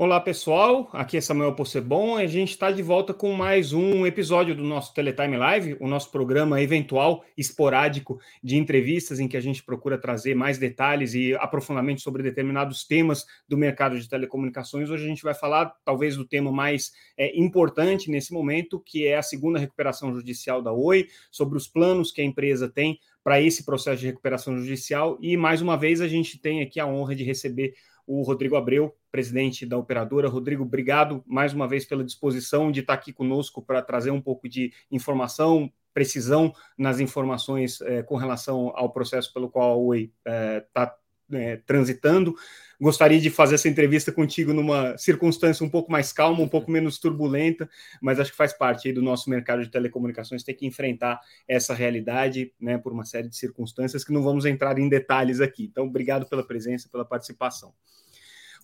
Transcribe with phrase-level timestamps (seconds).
[0.00, 4.06] Olá pessoal, aqui é Samuel Possebon e a gente está de volta com mais um
[4.06, 9.40] episódio do nosso Teletime Live, o nosso programa eventual, esporádico de entrevistas em que a
[9.40, 14.88] gente procura trazer mais detalhes e aprofundamento sobre determinados temas do mercado de telecomunicações.
[14.88, 19.16] Hoje a gente vai falar talvez do tema mais é, importante nesse momento, que é
[19.16, 23.64] a segunda recuperação judicial da Oi, sobre os planos que a empresa tem para esse
[23.64, 27.24] processo de recuperação judicial e mais uma vez a gente tem aqui a honra de
[27.24, 27.74] receber
[28.08, 30.30] o Rodrigo Abreu, presidente da operadora.
[30.30, 34.48] Rodrigo, obrigado mais uma vez pela disposição de estar aqui conosco para trazer um pouco
[34.48, 40.96] de informação, precisão nas informações é, com relação ao processo pelo qual a Oi está
[41.30, 42.34] é, é, transitando.
[42.80, 46.98] Gostaria de fazer essa entrevista contigo numa circunstância um pouco mais calma, um pouco menos
[46.98, 47.68] turbulenta,
[48.00, 52.52] mas acho que faz parte do nosso mercado de telecomunicações ter que enfrentar essa realidade,
[52.58, 55.64] né, por uma série de circunstâncias que não vamos entrar em detalhes aqui.
[55.64, 57.74] Então, obrigado pela presença, pela participação.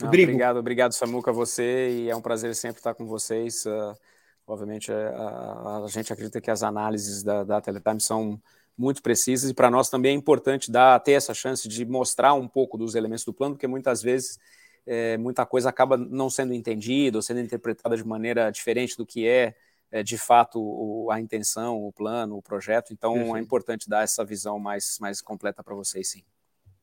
[0.00, 0.30] Rodrigo.
[0.30, 3.64] obrigado, obrigado, Samuca, você, e é um prazer sempre estar com vocês.
[3.64, 3.96] Uh,
[4.46, 8.40] obviamente, a, a, a, gente acredita que as análises da, da Teletime são
[8.76, 12.48] muito precisas e para nós também é importante dar, ter essa chance de mostrar um
[12.48, 14.38] pouco dos elementos do plano, porque muitas vezes
[14.86, 19.26] é, muita coisa acaba não sendo entendida ou sendo interpretada de maneira diferente do que
[19.26, 19.54] é,
[19.90, 22.92] é de fato o, a intenção, o plano, o projeto.
[22.92, 23.36] Então Perfeito.
[23.36, 26.24] é importante dar essa visão mais, mais completa para vocês, sim.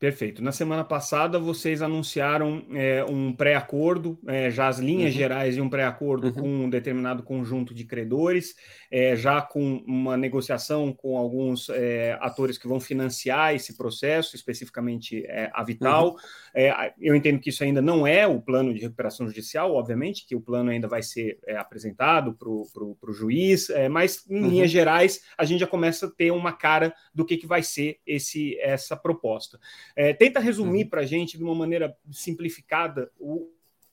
[0.01, 0.43] Perfeito.
[0.43, 5.19] Na semana passada, vocês anunciaram é, um pré-acordo, é, já as linhas uhum.
[5.19, 6.33] gerais de um pré-acordo uhum.
[6.33, 8.55] com um determinado conjunto de credores,
[8.89, 15.23] é, já com uma negociação com alguns é, atores que vão financiar esse processo, especificamente
[15.27, 16.13] é, a Vital.
[16.13, 16.17] Uhum.
[16.55, 20.35] É, eu entendo que isso ainda não é o plano de recuperação judicial, obviamente, que
[20.35, 24.73] o plano ainda vai ser apresentado para o juiz, mas em linhas uhum.
[24.79, 28.59] gerais, a gente já começa a ter uma cara do que, que vai ser esse,
[28.59, 29.59] essa proposta.
[29.95, 30.89] É, tenta resumir uhum.
[30.89, 33.49] para a gente, de uma maneira simplificada, o,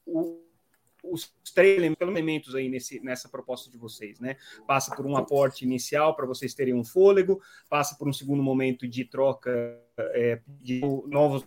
[0.07, 0.41] o,
[1.03, 4.37] os três elementos aí nesse, nessa proposta de vocês, né?
[4.67, 8.87] Passa por um aporte inicial para vocês terem um fôlego, passa por um segundo momento
[8.87, 11.45] de troca é, de novos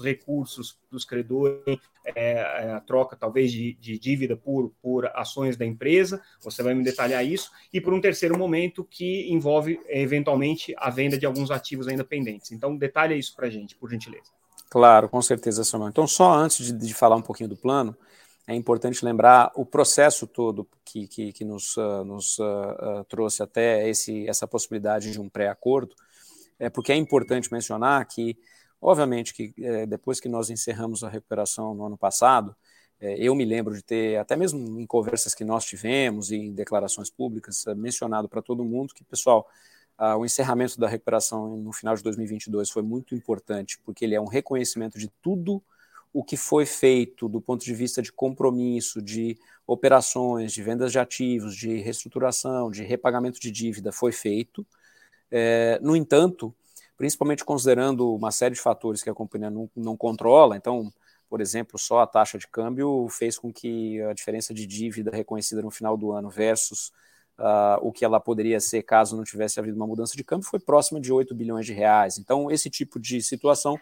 [0.00, 5.64] recursos dos credores, é, é, a troca talvez de, de, dívida por, por ações da
[5.64, 10.90] empresa, você vai me detalhar isso, e por um terceiro momento que envolve eventualmente a
[10.90, 12.52] venda de alguns ativos ainda pendentes.
[12.52, 14.30] Então, detalhe isso para a gente, por gentileza.
[14.68, 15.90] Claro, com certeza, Samuel.
[15.90, 17.94] Então, só antes de, de, falar um pouquinho do plano,
[18.46, 22.42] é importante lembrar o processo todo que, que, que nos, uh, nos uh,
[23.00, 25.94] uh, trouxe até esse, essa possibilidade de um pré-acordo,
[26.58, 28.36] é porque é importante mencionar que
[28.82, 32.54] Obviamente que é, depois que nós encerramos a recuperação no ano passado,
[33.00, 36.52] é, eu me lembro de ter, até mesmo em conversas que nós tivemos e em
[36.52, 39.48] declarações públicas, é, mencionado para todo mundo que, pessoal,
[40.18, 44.26] o encerramento da recuperação no final de 2022 foi muito importante, porque ele é um
[44.26, 45.62] reconhecimento de tudo
[46.12, 50.98] o que foi feito do ponto de vista de compromisso, de operações, de vendas de
[50.98, 54.66] ativos, de reestruturação, de repagamento de dívida foi feito.
[55.30, 56.52] É, no entanto,
[57.02, 60.56] principalmente considerando uma série de fatores que a companhia não, não controla.
[60.56, 60.88] Então,
[61.28, 65.60] por exemplo, só a taxa de câmbio fez com que a diferença de dívida reconhecida
[65.62, 66.92] no final do ano versus
[67.40, 70.60] uh, o que ela poderia ser caso não tivesse havido uma mudança de câmbio foi
[70.60, 72.18] próxima de 8 bilhões de reais.
[72.18, 73.74] Então, esse tipo de situação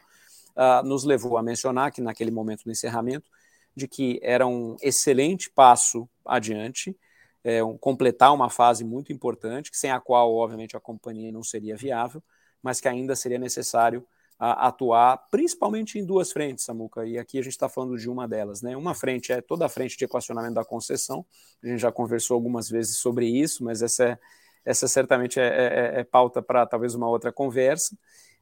[0.57, 3.29] uh, nos levou a mencionar que naquele momento do encerramento
[3.77, 6.97] de que era um excelente passo adiante,
[7.45, 11.77] é, um, completar uma fase muito importante, sem a qual, obviamente, a companhia não seria
[11.77, 12.23] viável,
[12.63, 14.07] mas que ainda seria necessário
[14.41, 18.63] atuar, principalmente em duas frentes, Samuca, e aqui a gente está falando de uma delas.
[18.63, 18.75] Né?
[18.75, 21.27] Uma frente é toda a frente de equacionamento da concessão,
[21.63, 24.19] a gente já conversou algumas vezes sobre isso, mas essa, é,
[24.65, 27.95] essa certamente é, é, é, é pauta para talvez uma outra conversa,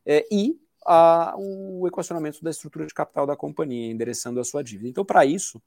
[0.06, 0.56] é, e
[1.36, 4.88] o equacionamento da estrutura de capital da companhia, endereçando a sua dívida.
[4.88, 5.60] Então, para isso,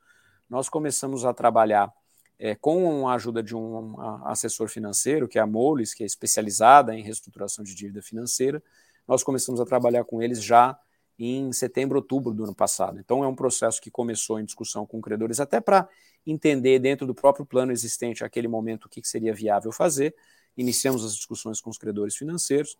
[0.49, 1.93] nós começamos a trabalhar
[2.43, 6.95] é, com a ajuda de um assessor financeiro, que é a Moles, que é especializada
[6.95, 8.63] em reestruturação de dívida financeira,
[9.07, 10.75] nós começamos a trabalhar com eles já
[11.19, 12.99] em setembro, outubro do ano passado.
[12.99, 15.87] Então, é um processo que começou em discussão com credores, até para
[16.25, 20.15] entender dentro do próprio plano existente, aquele momento, o que seria viável fazer.
[20.57, 22.75] Iniciamos as discussões com os credores financeiros,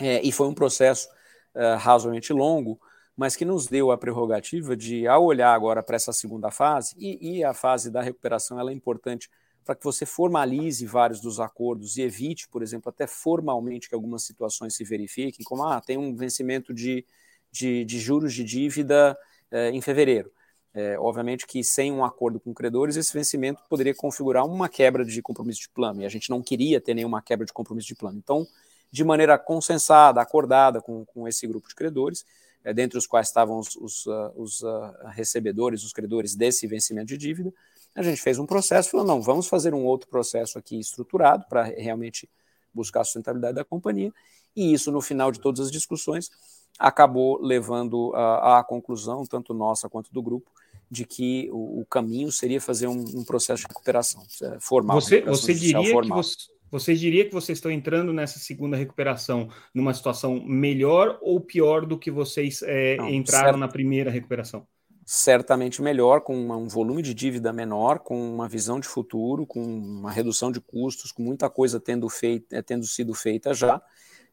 [0.00, 1.10] é, e foi um processo
[1.54, 2.80] é, razoavelmente longo,
[3.18, 7.38] mas que nos deu a prerrogativa de, ao olhar agora para essa segunda fase, e,
[7.38, 9.28] e, a fase da recuperação ela é importante
[9.64, 14.22] para que você formalize vários dos acordos e evite, por exemplo, até formalmente que algumas
[14.22, 17.04] situações se verifiquem, como ah, tem um vencimento de,
[17.50, 19.18] de, de juros de dívida
[19.50, 20.30] eh, em fevereiro.
[20.72, 25.20] É, obviamente que sem um acordo com credores, esse vencimento poderia configurar uma quebra de
[25.20, 28.16] compromisso de plano, e a gente não queria ter nenhuma quebra de compromisso de plano.
[28.16, 28.46] Então,
[28.92, 32.24] de maneira consensada, acordada com, com esse grupo de credores,
[32.68, 37.06] é, dentre os quais estavam os, os, uh, os uh, recebedores, os credores desse vencimento
[37.06, 37.50] de dívida.
[37.94, 41.62] A gente fez um processo, falou, não, vamos fazer um outro processo aqui estruturado para
[41.62, 42.28] realmente
[42.74, 44.12] buscar a sustentabilidade da companhia,
[44.54, 46.30] e isso, no final de todas as discussões,
[46.78, 50.50] acabou levando à conclusão, tanto nossa quanto do grupo,
[50.90, 55.00] de que o, o caminho seria fazer um, um, processo de recuperação é, formal.
[55.00, 56.36] Você, você diria que você,
[56.70, 61.98] você diria que vocês estão entrando nessa segunda recuperação numa situação melhor ou pior do
[61.98, 63.58] que vocês é, Não, entraram certo.
[63.58, 64.66] na primeira recuperação?
[65.04, 69.62] Certamente melhor, com uma, um volume de dívida menor, com uma visão de futuro, com
[69.62, 73.80] uma redução de custos, com muita coisa tendo, feito, é, tendo sido feita já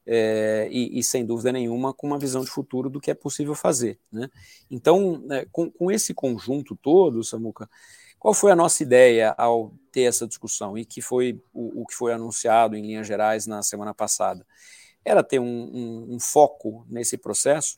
[0.06, 3.56] é, e, e, sem dúvida nenhuma, com uma visão de futuro do que é possível
[3.56, 4.00] fazer.
[4.12, 4.30] Né?
[4.70, 7.68] Então, é, com, com, esse conjunto todo, Samuca,
[8.26, 11.94] qual foi a nossa ideia ao ter essa discussão e que foi o, o que
[11.94, 14.44] foi anunciado em linhas gerais na semana passada?
[15.06, 17.78] Era ter um, um, um foco nesse processo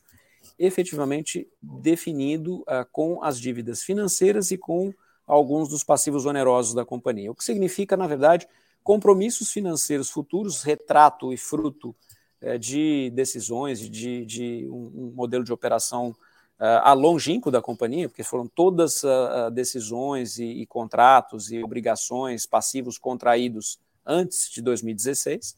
[0.58, 4.90] efetivamente definido uh, com as dívidas financeiras e com
[5.26, 7.30] alguns dos passivos onerosos da companhia.
[7.30, 8.48] O que significa, na verdade,
[8.82, 11.94] compromissos financeiros futuros, retrato e fruto
[12.40, 16.16] é, de decisões, de, de um, um, modelo de operação uh,
[16.58, 22.98] a longínquo da companhia, porque foram todas uh, decisões e, e, contratos e obrigações passivos
[22.98, 25.56] contraídos antes de 2016,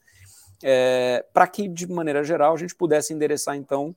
[0.62, 3.96] é, para que, de maneira geral, a gente pudesse endereçar, então,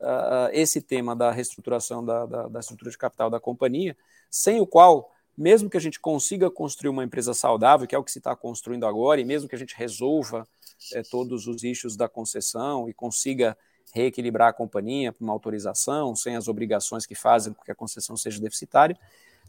[0.00, 3.96] uh, esse tema da reestruturação da, da, da estrutura de capital da companhia,
[4.30, 8.04] sem o qual mesmo que a gente consiga construir uma empresa saudável, que é o
[8.04, 10.46] que se está construindo agora, e mesmo que a gente resolva
[10.92, 13.56] é, todos os issues da concessão e consiga
[13.92, 18.16] reequilibrar a companhia para uma autorização, sem as obrigações que fazem com que a concessão
[18.16, 18.96] seja deficitária,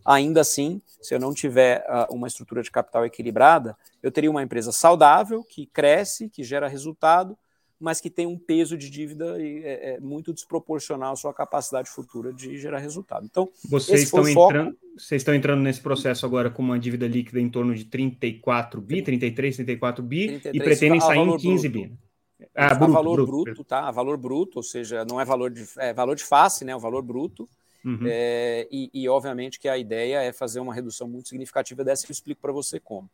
[0.05, 4.43] ainda assim, se eu não tiver uh, uma estrutura de capital equilibrada, eu teria uma
[4.43, 7.35] empresa saudável, que cresce, que gera resultado,
[7.79, 12.31] mas que tem um peso de dívida é, é muito desproporcional à sua capacidade futura
[12.31, 13.25] de gerar resultado.
[13.25, 17.49] Então, vocês estão, entrando, vocês estão entrando nesse processo agora com uma dívida líquida em
[17.49, 21.89] torno de 34 bi, 33, 34 bi, 33, e pretendem sair em 15 bruto.
[21.89, 22.04] bi.
[22.53, 23.89] Ah, bruto, valor bruto, bruto, tá?
[23.91, 26.75] Valor bruto, ou seja, não é valor de, é valor de face, né?
[26.75, 27.49] O valor bruto.
[27.83, 27.99] Uhum.
[28.07, 32.11] É, e, e, obviamente, que a ideia é fazer uma redução muito significativa dessa que
[32.11, 33.09] eu explico para você como.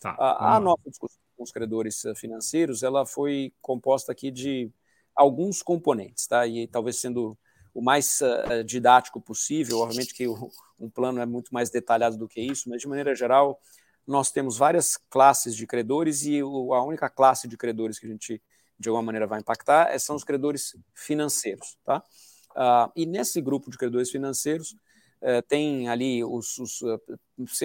[0.00, 4.70] Tá, a, a nossa discussão com os credores eh, financeiros, ela foi composta aqui de
[5.14, 6.46] alguns componentes, tá?
[6.46, 7.36] E talvez sendo
[7.72, 12.28] o mais uh, didático possível, obviamente que o, um plano é muito mais detalhado do
[12.28, 13.60] que isso, mas de maneira geral,
[14.06, 18.10] nós temos várias classes de credores e o, a única classe de credores que a
[18.10, 18.42] gente
[18.78, 22.02] de alguma maneira vai impactar é, são os credores financeiros, tá?
[22.56, 24.72] Uh, e nesse grupo de credores financeiros,
[25.20, 27.00] uh, tem ali os, os uh,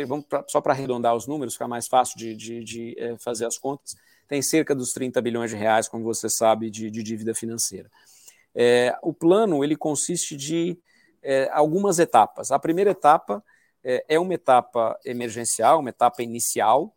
[0.06, 3.46] vamos pra, só para arredondar os números, ficar mais fácil de, de, de uh, fazer
[3.46, 3.96] as contas,
[4.28, 7.90] tem cerca dos 30 bilhões de reais, como você sabe, de, de dívida financeira.
[8.54, 10.78] É, o plano ele consiste de
[11.22, 12.52] é, algumas etapas.
[12.52, 13.44] A primeira etapa
[13.84, 16.96] é, é, uma etapa emergencial, uma etapa inicial,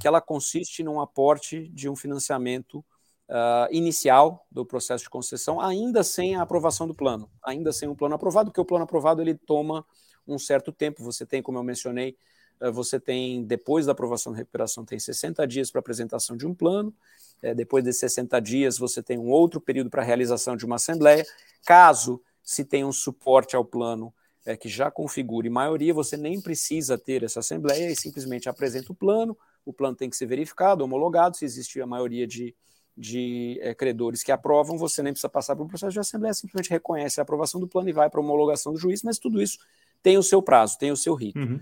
[0.00, 2.82] que ela consiste num aporte de um financiamento
[3.28, 7.94] uh, inicial do processo de concessão, ainda sem a aprovação do plano, ainda sem o
[7.94, 9.84] plano aprovado, porque o plano aprovado ele toma
[10.26, 11.02] um certo tempo.
[11.02, 12.16] Você tem, como eu mencionei,
[12.60, 16.54] uh, você tem, depois da aprovação da recuperação, tem 60 dias para apresentação de um
[16.54, 16.94] plano,
[17.42, 21.24] uh, depois desses 60 dias você tem um outro período para realização de uma assembleia.
[21.64, 24.12] Caso se tenha um suporte ao plano
[24.44, 28.94] é, que já configure maioria, você nem precisa ter essa assembleia e simplesmente apresenta o
[28.94, 32.54] plano, o plano tem que ser verificado, homologado, se existe a maioria de
[32.96, 36.70] de é, credores que aprovam, você nem precisa passar por um processo de assembleia, simplesmente
[36.70, 39.58] reconhece a aprovação do plano e vai para a homologação do juiz, mas tudo isso
[40.02, 41.42] tem o seu prazo, tem o seu ritmo.
[41.42, 41.60] Uhum.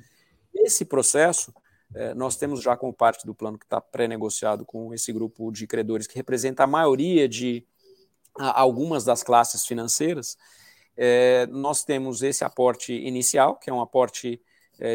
[0.55, 1.55] Esse processo,
[1.95, 5.67] é, nós temos já como parte do plano que está pré-negociado com esse grupo de
[5.67, 7.65] credores que representa a maioria de
[8.39, 10.37] a, algumas das classes financeiras,
[10.95, 14.41] é, nós temos esse aporte inicial, que é um aporte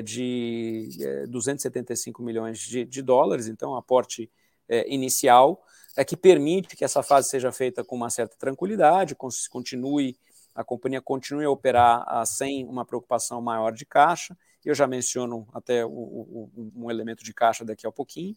[0.03, 0.89] de
[1.29, 4.29] 275 milhões de, de, dólares, então um aporte
[4.87, 5.63] inicial,
[5.97, 9.15] é que permite que essa fase seja feita com uma certa tranquilidade,
[9.49, 10.15] continue
[10.53, 14.35] a companhia continue a operar a, sem uma preocupação maior de caixa.
[14.65, 18.35] Eu já menciono até o, o, um elemento de caixa daqui a pouquinho,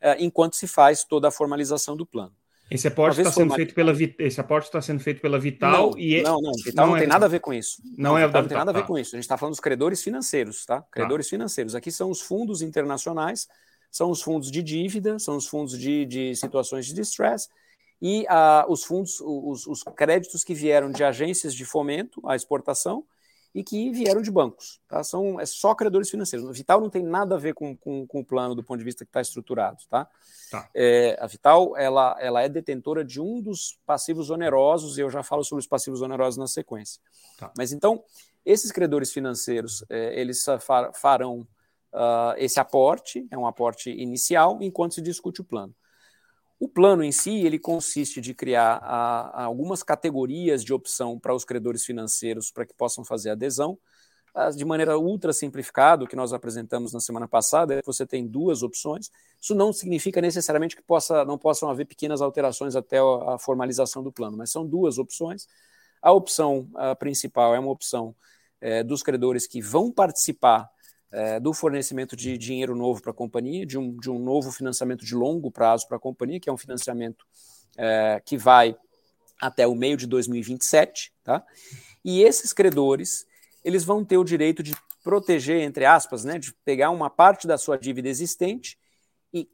[0.00, 2.32] é, enquanto se faz toda a formalização do plano.
[2.70, 6.16] Esse aporte está sendo feito pela esse aporte está sendo feito pela Vital não, e
[6.16, 8.18] é- não não Vital não, não é tem nada a ver com isso não, não
[8.18, 8.86] é Vital não tem nada a ver tá.
[8.86, 11.30] com isso a gente está falando dos credores financeiros tá credores tá.
[11.30, 13.46] financeiros aqui são os fundos internacionais
[13.94, 17.48] são os fundos de dívida, são os fundos de, de situações de distress
[18.02, 23.04] e ah, os fundos, os, os, créditos que vieram de agências de fomento à exportação
[23.54, 24.80] e que vieram de bancos.
[24.88, 25.04] Tá?
[25.04, 26.48] São é só credores financeiros.
[26.48, 28.84] A Vital não tem nada a ver com, com, com o plano do ponto de
[28.84, 29.78] vista que está estruturado.
[29.88, 30.08] Tá?
[30.50, 30.68] tá.
[30.74, 35.22] É, a Vital ela, ela é detentora de um dos passivos onerosos, e eu já
[35.22, 37.00] falo sobre os passivos onerosos na sequência.
[37.38, 37.52] Tá.
[37.56, 38.02] Mas então,
[38.44, 40.44] esses credores financeiros, é, eles
[40.94, 41.46] farão
[41.94, 45.74] uh, esse aporte, é um aporte inicial, enquanto se discute o plano.
[46.58, 51.34] O plano em si, ele consiste de criar a, a algumas categorias de opção para
[51.34, 53.78] os credores financeiros para que possam fazer adesão.
[54.56, 59.08] De maneira ultra simplificada, que nós apresentamos na semana passada é você tem duas opções.
[59.40, 64.10] Isso não significa necessariamente que possa, não possam haver pequenas alterações até a formalização do
[64.10, 65.46] plano, mas são duas opções.
[66.02, 68.14] A opção a principal é uma opção
[68.60, 70.68] é, dos credores que vão participar
[71.14, 75.04] é, do fornecimento de dinheiro novo para a companhia, de um, de um novo financiamento
[75.04, 77.24] de longo prazo para a companhia, que é um financiamento
[77.76, 78.76] é, que vai
[79.40, 81.44] até o meio de 2027, tá?
[82.04, 83.26] E esses credores,
[83.64, 87.56] eles vão ter o direito de proteger, entre aspas, né, de pegar uma parte da
[87.56, 88.76] sua dívida existente
[89.32, 89.48] e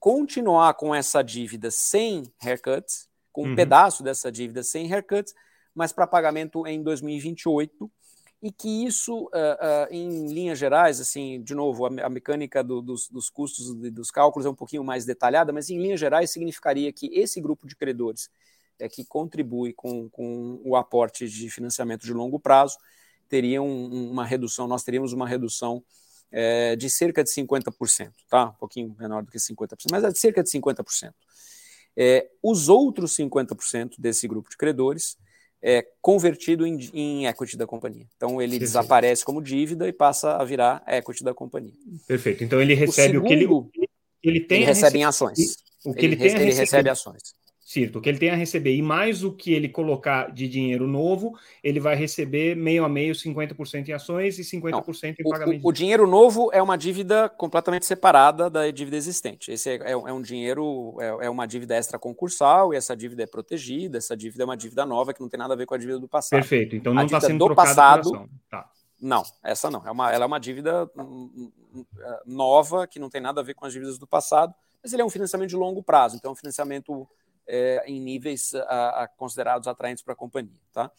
[0.00, 3.54] continuar com essa dívida sem haircuts, com um uhum.
[3.54, 5.32] pedaço dessa dívida sem haircuts,
[5.72, 7.90] mas para pagamento em 2028
[8.44, 13.08] e que isso, uh, uh, em linhas gerais, assim, de novo, a, mecânica do, dos,
[13.08, 16.92] dos, custos e dos cálculos é um pouquinho mais detalhada, mas em linhas gerais significaria
[16.92, 18.28] que esse grupo de credores
[18.78, 22.76] é, que contribui com, com o aporte de financiamento de longo prazo
[23.30, 25.82] teria um, uma redução, nós teríamos uma redução
[26.30, 28.50] é, de cerca de 50%, tá?
[28.50, 31.14] Um pouquinho menor do que 50%, mas é de cerca de 50%.
[31.96, 35.16] É, os outros 50% desse grupo de credores
[35.66, 38.04] é, convertido em, em, equity da companhia.
[38.16, 38.60] Então ele Perfeito.
[38.60, 41.72] desaparece como dívida e passa a virar equity da companhia.
[42.06, 42.44] Perfeito.
[42.44, 43.90] Então ele recebe o, segundo, o que ele,
[44.22, 44.58] ele tem.
[44.58, 45.56] Ele recebe em ações.
[45.82, 47.22] O que ele, ele tem ele recebe ações.
[47.74, 50.86] Certo, o que ele tem a receber, e mais o que ele colocar de dinheiro
[50.86, 54.80] novo, ele vai receber meio a meio 50% em ações e 50% Não,
[55.18, 55.64] em pagamento.
[55.64, 59.50] O, o, dinheiro novo é uma dívida completamente separada da dívida existente.
[59.50, 63.24] Esse é, é, é um dinheiro, é, é, uma dívida extra concursal, e essa dívida
[63.24, 65.74] é protegida, essa dívida é uma dívida nova que não tem nada a ver com
[65.74, 66.38] a dívida do passado.
[66.38, 68.30] Perfeito, então não está sendo do passado.
[68.48, 68.70] Tá.
[69.02, 69.84] Não, essa não.
[69.84, 73.40] É uma, ela é uma dívida hum, hum, hum, é, nova que não tem nada
[73.40, 76.14] a ver com as dívidas do passado, mas ele é um financiamento de longo prazo,
[76.14, 77.08] então é um financiamento
[77.46, 80.58] é, em níveis a, a considerados atraentes para a companhia.
[80.72, 80.90] Tá?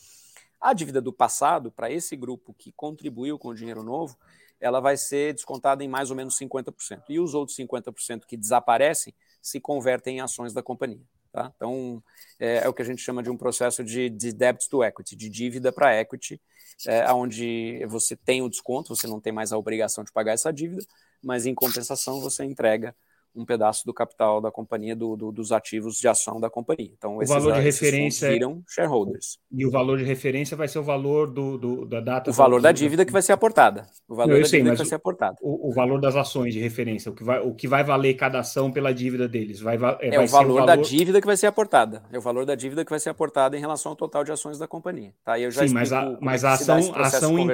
[0.59, 4.17] A dívida do passado, para esse grupo que contribuiu com o dinheiro novo,
[4.59, 7.03] ela vai ser descontada em mais ou menos 50%.
[7.09, 11.03] E os outros 50% que desaparecem se convertem em ações da companhia.
[11.31, 11.51] Tá?
[11.55, 12.01] Então,
[12.39, 15.15] é, é, o que a gente chama de um processo de, de debt to equity,
[15.17, 16.41] de dívida para equity,
[16.87, 20.51] é, onde você tem o desconto, você não tem mais a obrigação de pagar essa
[20.51, 20.81] dívida,
[21.21, 22.95] mas em compensação você entrega
[23.35, 26.89] um pedaço do capital da companhia, do, do, dos ativos de ação da companhia.
[26.97, 29.37] Então, o esses, valor de referência viram shareholders.
[29.51, 32.29] E o valor de referência vai ser o valor do, do da data.
[32.29, 33.87] O valor da dívida que vai ser aportada.
[34.07, 35.37] O valor da sei, dívida que vai ser aportada.
[35.41, 38.39] O, o, valor das ações de referência, o que vai, o que vai valer cada
[38.39, 41.27] ação pela dívida deles, vai, é, é vai o, valor o valor da dívida que
[41.27, 42.03] vai ser aportada.
[42.11, 44.57] É o valor da dívida que vai ser aportada em relação ao total de ações
[44.57, 45.13] da companhia.
[45.23, 45.39] Tá?
[45.39, 47.37] eu já Sim, mas a, mas a ação, a ação.
[47.37, 47.45] Em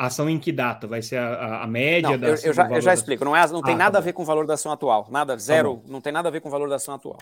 [0.00, 0.86] a ação em que data?
[0.86, 3.22] Vai ser a, a média não, da eu, eu já, eu já explico.
[3.22, 5.06] Não, é, não tem ah, nada tá a ver com o valor da ação atual.
[5.10, 7.18] Nada, tá zero, tá não tem nada a ver com o valor da ação atual.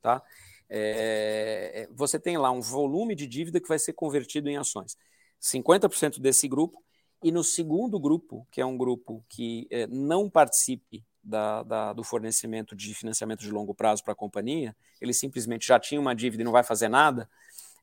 [0.00, 0.22] Tá?
[0.68, 4.96] É, você tem lá um volume de dívida que vai ser convertido em ações.
[5.42, 6.80] 50% desse grupo,
[7.20, 12.04] e no segundo grupo, que é um grupo que é, não participe da, da, do
[12.04, 16.42] fornecimento de financiamento de longo prazo para a companhia, ele simplesmente já tinha uma dívida
[16.42, 17.28] e não vai fazer nada,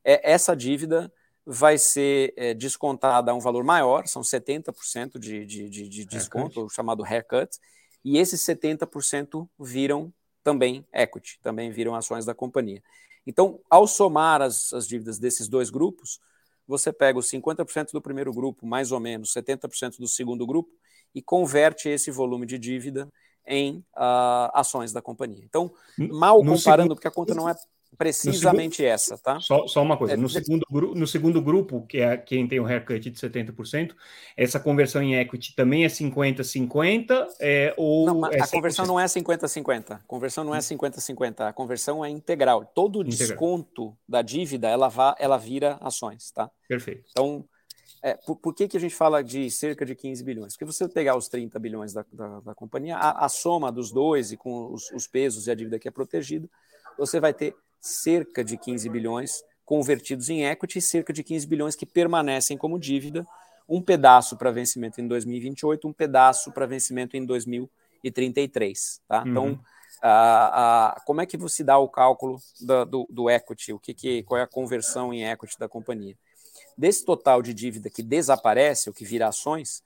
[0.02, 1.12] é, essa dívida
[1.50, 6.66] vai ser é, descontada a um valor maior, são 70% de, de, de, de desconto,
[6.66, 7.58] o chamado haircut,
[8.04, 10.12] e esses 70% viram
[10.44, 12.82] também equity, também viram ações da companhia.
[13.26, 16.20] Então, ao somar as, as dívidas desses dois grupos,
[16.66, 20.70] você pega os 50% do primeiro grupo, mais ou menos, 70% do segundo grupo,
[21.14, 23.08] e converte esse volume de dívida
[23.46, 25.42] em uh, ações da companhia.
[25.46, 26.94] Então, mal comparando, segundo...
[26.94, 27.54] porque a conta não é
[27.96, 29.40] precisamente segundo, essa, tá?
[29.40, 32.66] Só, só uma coisa, é, no, segundo, no segundo grupo, que é quem tem o
[32.66, 33.94] haircut de 70%,
[34.36, 39.06] essa conversão em equity também é 50-50 é, ou não, é a conversão não é
[39.06, 42.64] 50-50, a conversão não é 50-50, a conversão é integral.
[42.74, 43.28] Todo integral.
[43.28, 46.50] desconto da dívida, ela, vá, ela vira ações, tá?
[46.68, 47.04] Perfeito.
[47.10, 47.44] Então,
[48.02, 50.54] é, por, por, que, que a gente fala de cerca de 15 bilhões?
[50.54, 54.30] Porque você pegar os 30 bilhões da, da, da companhia, a, a, soma dos dois
[54.30, 56.48] e com os, os pesos e a dívida que é protegida,
[56.96, 61.76] você vai ter cerca de 15 bilhões convertidos em equity e cerca de 15 bilhões
[61.76, 63.26] que permanecem como dívida,
[63.68, 69.02] um pedaço para vencimento em 2028, um pedaço para vencimento em 2033.
[69.06, 69.22] Tá?
[69.22, 69.28] Uhum.
[69.28, 69.60] Então,
[70.00, 73.72] a, a, como é que você dá o cálculo da, do, do, equity?
[73.72, 76.16] O que, que, qual é a conversão em equity da companhia?
[76.76, 79.82] Desse total de dívida que desaparece, ou que vira ações,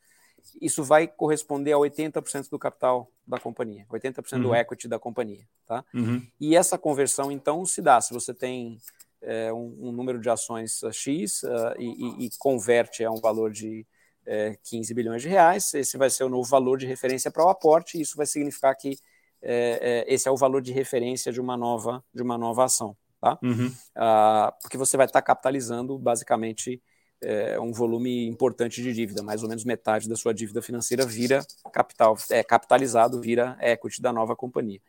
[0.61, 4.43] isso vai corresponder a 80% do capital da companhia, 80% uhum.
[4.43, 5.47] do equity da companhia.
[5.67, 5.85] Tá?
[5.95, 6.27] Uhum.
[6.41, 8.79] E essa conversão, então, se dá se você tem
[9.23, 13.87] é, um, um, número de ações X uh, e, e, converte a um valor de
[14.27, 17.49] é, 15 bilhões de reais, esse vai ser o novo valor de referência para o
[17.49, 18.97] aporte, e isso vai significar que
[19.41, 22.97] é, é, esse é o valor de referência de uma nova, de uma nova ação.
[23.21, 23.39] Tá?
[23.41, 23.69] Uhum.
[23.69, 26.83] Uh, porque você vai estar tá capitalizando basicamente
[27.23, 31.45] é, um volume importante de dívida, mais ou menos metade da sua dívida financeira vira
[31.73, 34.81] capital, é capitalizado, vira equity da nova companhia.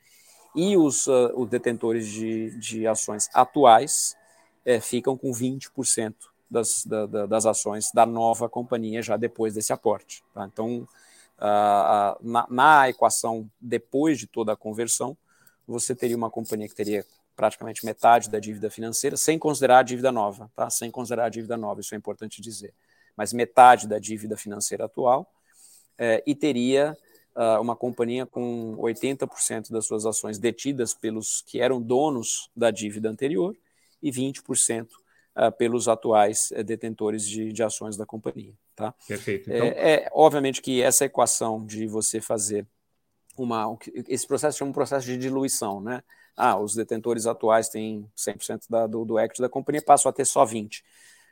[0.55, 4.15] E os, uh, os detentores de, de ações atuais
[4.65, 6.13] é, ficam com 20%
[6.49, 10.23] das, da, da, das ações da nova companhia já depois desse aporte.
[10.33, 10.45] Tá?
[10.45, 10.87] Então,
[11.39, 15.17] uh, na, na equação depois de toda a conversão,
[15.67, 20.11] você teria uma companhia que teria praticamente metade da dívida financeira, sem considerar a dívida
[20.11, 20.69] nova, tá?
[20.69, 22.73] Sem considerar a dívida nova, isso é importante dizer.
[23.15, 25.31] Mas metade da dívida financeira atual
[25.97, 26.97] é, e teria
[27.35, 33.09] uh, uma companhia com 80% das suas ações detidas pelos que eram donos da dívida
[33.09, 33.55] anterior
[34.01, 34.87] e 20% uh,
[35.35, 38.93] ah, pelos atuais uh, detentores de, de, ações da companhia, tá?
[39.07, 39.51] Perfeito.
[39.51, 39.67] Então...
[39.67, 42.65] É, é, obviamente que essa equação de você fazer
[43.35, 43.65] uma
[44.07, 46.03] esse processo chama um processo de diluição, né?
[46.35, 50.25] Ah, os detentores atuais têm 100% da, do, do equity da companhia, passam a ter
[50.25, 50.81] só 20%.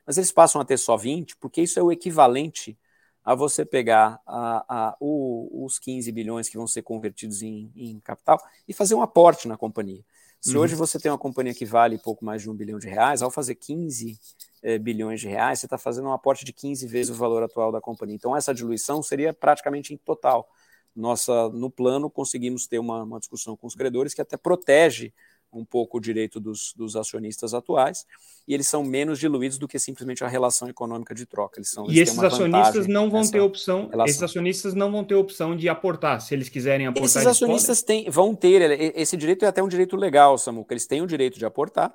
[0.05, 2.77] Mas eles passam a ter só 20% porque isso é o equivalente
[3.23, 7.99] a você pegar a, a, o, os 15 bilhões que vão ser convertidos em, em
[7.99, 10.03] capital e fazer um aporte na companhia.
[10.39, 10.63] Se uhum.
[10.63, 13.29] hoje você tem uma companhia que vale pouco mais de um bilhão de reais, ao
[13.29, 14.19] fazer 15
[14.63, 17.71] eh, bilhões de reais, você está fazendo um aporte de 15 vezes o valor atual
[17.71, 18.15] da companhia.
[18.15, 20.49] Então, essa diluição seria praticamente em total
[20.95, 25.13] nossa, no plano, conseguimos ter uma, uma discussão com os credores que até protege
[25.53, 28.05] um pouco o direito dos, dos, acionistas atuais,
[28.47, 31.59] e eles são menos diluídos do que simplesmente a relação econômica de troca.
[31.59, 34.05] Eles são, e esses acionistas não vão ter opção, relação.
[34.05, 37.05] esses acionistas não vão ter opção de aportar, se eles quiserem aportar.
[37.05, 41.01] Esses acionistas têm, vão ter, esse direito é até um direito legal, Samuca, eles têm
[41.01, 41.93] o direito de aportar,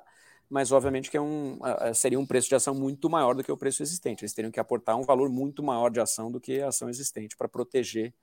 [0.49, 1.59] mas obviamente que é um,
[1.93, 4.23] seria um preço de ação muito maior do que o preço existente.
[4.23, 7.35] Eles teriam que aportar um valor muito maior de ação do que a ação existente
[7.35, 8.13] para proteger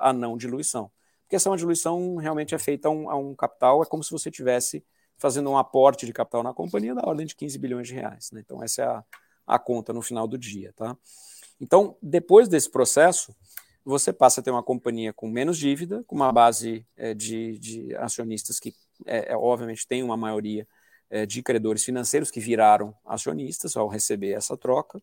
[0.00, 0.90] a não diluição.
[1.22, 4.30] Porque essa diluição realmente é feita a um, a um, capital, é como se você
[4.30, 4.84] tivesse
[5.16, 8.30] fazendo um aporte de capital na companhia da ordem de 15 bilhões de reais.
[8.32, 8.42] Né?
[8.44, 9.04] Então, essa é a,
[9.46, 10.72] a conta no final do dia.
[10.74, 10.96] Tá?
[11.60, 13.34] Então, depois desse processo,
[13.84, 17.96] você passa a ter uma companhia com menos dívida, com uma base é, de, de,
[17.96, 18.74] acionistas que,
[19.06, 20.66] é, é, obviamente, tem uma maioria
[21.08, 25.02] é, de credores financeiros que viraram acionistas ao receber essa troca.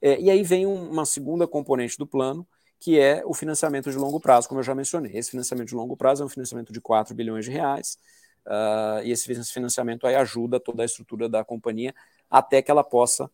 [0.00, 2.46] É, e aí vem um, uma segunda componente do plano,
[2.80, 5.16] que é o financiamento de longo prazo, como eu já mencionei.
[5.16, 7.98] Esse financiamento de longo prazo é um financiamento de 4 bilhões de reais,
[8.46, 11.94] uh, e esse financiamento aí ajuda toda a estrutura da companhia
[12.30, 13.30] até que ela possa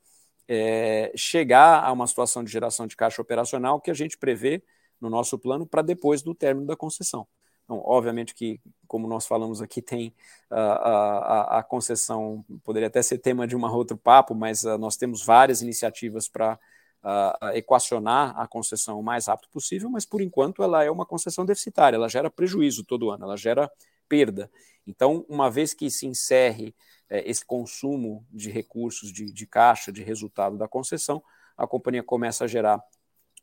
[0.47, 4.63] é, chegar a uma situação de geração de caixa operacional que a gente prevê
[5.01, 7.27] no nosso plano para depois do término da concessão.
[7.65, 10.09] Então, obviamente que, como nós falamos aqui, tem
[10.51, 15.25] uh, a, a, concessão, poderia até ser tema de um outro papo, mas nós temos
[15.25, 16.59] várias iniciativas para
[17.03, 21.45] uh, equacionar a concessão o mais rápido possível, mas por enquanto ela é uma concessão
[21.45, 23.71] deficitária, ela gera prejuízo todo ano, ela gera
[24.09, 24.51] perda.
[24.87, 26.75] Então, uma vez que se encerre
[27.09, 31.23] é, esse consumo de recursos, de, de caixa, de resultado da concessão,
[31.57, 32.83] a companhia começa a gerar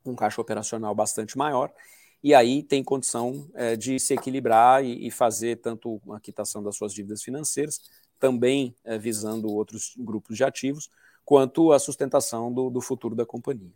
[0.06, 1.72] um caixa operacional bastante maior
[2.24, 6.76] e aí tem condição é, de se equilibrar e, e, fazer tanto a quitação das
[6.76, 7.80] suas dívidas financeiras,
[8.20, 10.90] também é, visando outros grupos de ativos,
[11.28, 13.74] quanto a sustentação do, do futuro da companhia.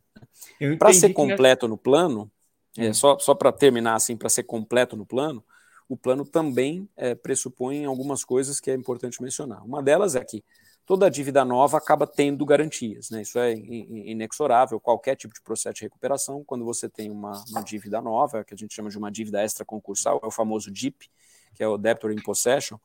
[0.79, 2.31] Para ser completo no plano,
[2.77, 2.93] é, hum.
[2.93, 5.43] só, só para terminar assim, para ser completo no plano,
[5.89, 9.65] o plano também é, pressupõe algumas coisas que é importante mencionar.
[9.65, 10.45] Uma delas é que
[10.85, 13.21] toda dívida nova acaba tendo garantias, né?
[13.21, 18.01] isso é inexorável, qualquer tipo de processo de recuperação, quando você tem uma, uma dívida
[18.01, 21.09] nova, que a gente chama de uma dívida extra-concursal, é o famoso DIP,
[21.53, 22.77] que é o Debtor in Possession,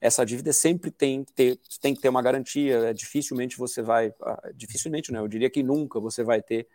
[0.00, 2.90] essa dívida sempre tem que ter, tem que ter uma garantia.
[2.90, 6.68] É, dificilmente você vai, ah, dificilmente não, eu diria que nunca você vai ter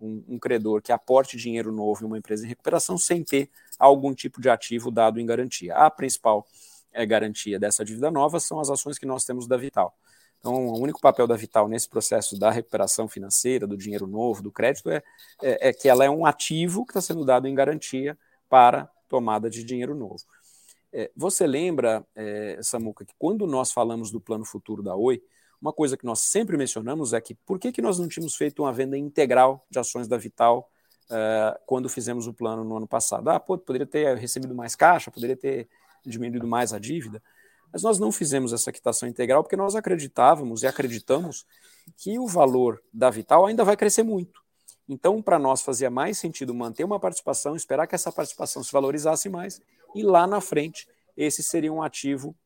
[0.00, 4.14] um, um, credor que aporte dinheiro novo em uma empresa em recuperação sem ter algum
[4.14, 5.74] tipo de ativo dado em garantia.
[5.74, 6.46] A principal
[6.92, 9.96] é, garantia dessa dívida nova são as ações que nós temos da Vital.
[10.38, 14.52] Então, o único papel da Vital nesse processo da recuperação financeira, do dinheiro novo, do
[14.52, 15.02] crédito, é,
[15.42, 18.16] é, é que ela é um ativo que está sendo dado em garantia
[18.48, 20.22] para tomada de dinheiro novo.
[20.98, 25.22] É, você lembra, é, Samuca, que quando nós falamos do plano futuro da Oi,
[25.60, 28.62] uma coisa que nós sempre mencionamos é que por que, que nós não tínhamos feito
[28.62, 30.70] uma venda integral de ações da Vital
[31.10, 33.28] uh, quando fizemos o plano no ano passado?
[33.28, 35.68] Ah, pô, poderia ter recebido mais caixa, poderia ter
[36.02, 37.22] diminuído mais a dívida,
[37.70, 41.44] Mas nós não fizemos essa quitação integral porque nós acreditávamos e acreditamos
[41.98, 44.45] que o valor da Vital ainda vai crescer muito.
[44.88, 49.28] Então, para nós fazia mais sentido manter uma participação, esperar que essa participação se valorizasse
[49.28, 49.60] mais
[49.94, 52.36] e lá na frente esse seria um ativo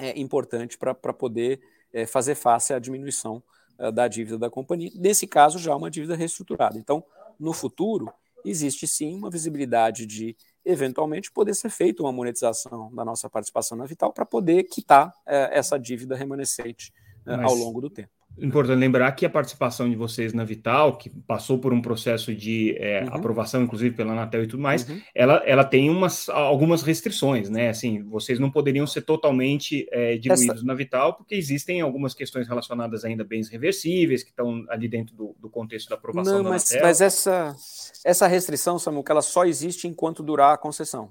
[0.00, 1.60] é, importante para poder
[1.92, 3.42] é, fazer face à diminuição
[3.78, 4.90] é, da dívida da companhia.
[4.94, 6.78] Nesse caso, já uma dívida reestruturada.
[6.78, 7.04] Então,
[7.38, 8.12] no futuro,
[8.44, 13.86] existe sim uma visibilidade de eventualmente poder ser feita uma monetização da nossa participação na
[13.86, 16.92] Vital para poder quitar é, essa dívida remanescente
[17.26, 18.17] é, ao longo do tempo.
[18.40, 22.76] Importante lembrar que a participação de vocês na Vital, que passou por um processo de
[22.78, 23.14] é, uhum.
[23.14, 25.00] aprovação, inclusive pela Anatel e tudo mais, uhum.
[25.14, 27.68] ela, ela tem umas, algumas restrições, né?
[27.68, 30.64] Assim, vocês não poderiam ser totalmente é, diluídos Essa...
[30.64, 35.14] na Vital, porque existem algumas questões relacionadas ainda a bens reversíveis, que estão ali dentro
[35.16, 36.86] do, do contexto da aprovação não, da mas, Anatel.
[36.86, 37.56] Mas essa,
[38.04, 41.10] essa restrição, Samuel, ela só existe enquanto durar a concessão.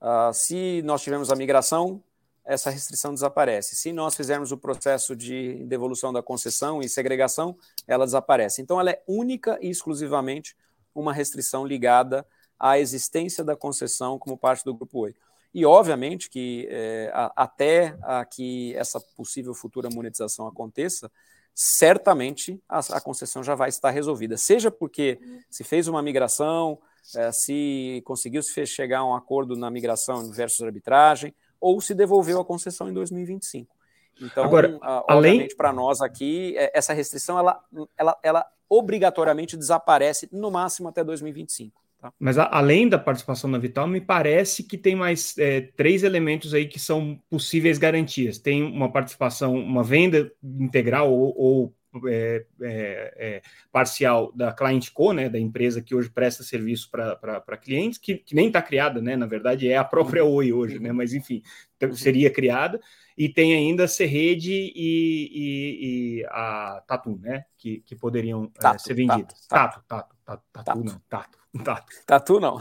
[0.00, 2.02] Uh, se nós tivermos a migração,
[2.44, 3.74] essa restrição desaparece.
[3.74, 8.60] Se nós fizermos o processo de devolução da concessão e segregação, ela desaparece.
[8.60, 10.54] Então, ela é única e exclusivamente
[10.94, 12.26] uma restrição ligada
[12.58, 15.14] à existência da concessão como parte do Grupo Oi.
[15.54, 21.10] E, obviamente, que é, a, até a que essa possível futura monetização aconteça,
[21.54, 24.36] certamente a, a, concessão já vai estar resolvida.
[24.36, 26.78] Seja porque se fez uma migração,
[27.14, 31.32] é, se conseguiu se chegar a um acordo na migração versus arbitragem,
[31.64, 33.74] ou se devolveu a concessão em 2025.
[34.20, 37.58] Então, Agora, além para nós aqui, é, essa restrição ela,
[37.96, 41.72] ela, ela obrigatoriamente desaparece no máximo até 2025.
[41.98, 42.12] Tá?
[42.18, 46.52] Mas a, além da participação na Vital, me parece que tem mais é, três elementos
[46.52, 48.38] aí que são possíveis garantias.
[48.38, 51.74] Tem uma participação, uma venda integral ou, ou
[52.06, 57.56] é, é, é, parcial da Client Co, né, da empresa que hoje presta serviço para
[57.56, 60.34] clientes, que, que nem está criada, né, na verdade é a própria uhum.
[60.34, 61.42] Oi hoje, né, mas enfim,
[61.82, 61.94] uhum.
[61.94, 62.80] seria criada,
[63.16, 68.60] e tem ainda a Serrede e, e, e, a Tatu, né, que, que poderiam é,
[68.60, 69.46] tato, ser vendidas.
[69.46, 70.84] Tato, Tato, Tatu, tato.
[70.84, 71.92] não, Tato, Tato.
[72.06, 72.60] Tatu não,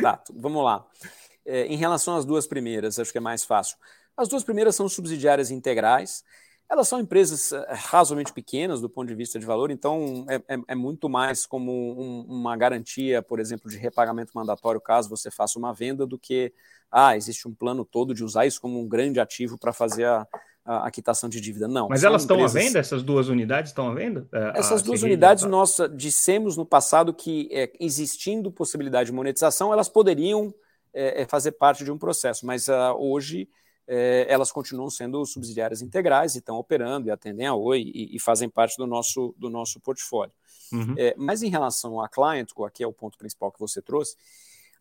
[0.00, 0.86] Tato, vamos lá.
[1.46, 3.76] É, em relação às duas primeiras, acho que é mais fácil.
[4.16, 6.24] As duas primeiras são subsidiárias integrais,
[6.70, 10.58] elas são empresas eh, razoavelmente pequenas do ponto de vista de valor, então é, é,
[10.68, 15.58] é muito mais como um, uma garantia, por exemplo, de repagamento mandatório caso você faça
[15.58, 16.52] uma venda, do que
[16.90, 20.26] ah, existe um plano todo de usar isso como um grande ativo para fazer a,
[20.64, 21.68] a, a, quitação de dívida.
[21.68, 21.88] Não.
[21.88, 22.56] Mas elas estão empresas...
[22.56, 22.78] à venda?
[22.78, 24.26] Essas duas unidades estão à venda?
[24.32, 29.88] Eh, Essas duas unidades, nós dissemos no passado que, é, existindo possibilidade de monetização, elas
[29.88, 30.54] poderiam
[30.94, 33.48] é, fazer parte de um processo, mas uh, hoje
[33.86, 38.20] é, elas continuam sendo subsidiárias integrais e estão operando e atendem a Oi e, e
[38.20, 40.32] fazem parte do nosso, do nosso portfólio.
[40.72, 40.94] Uhum.
[40.96, 44.16] É, mas em relação à Clientco, aqui é o ponto principal que você trouxe,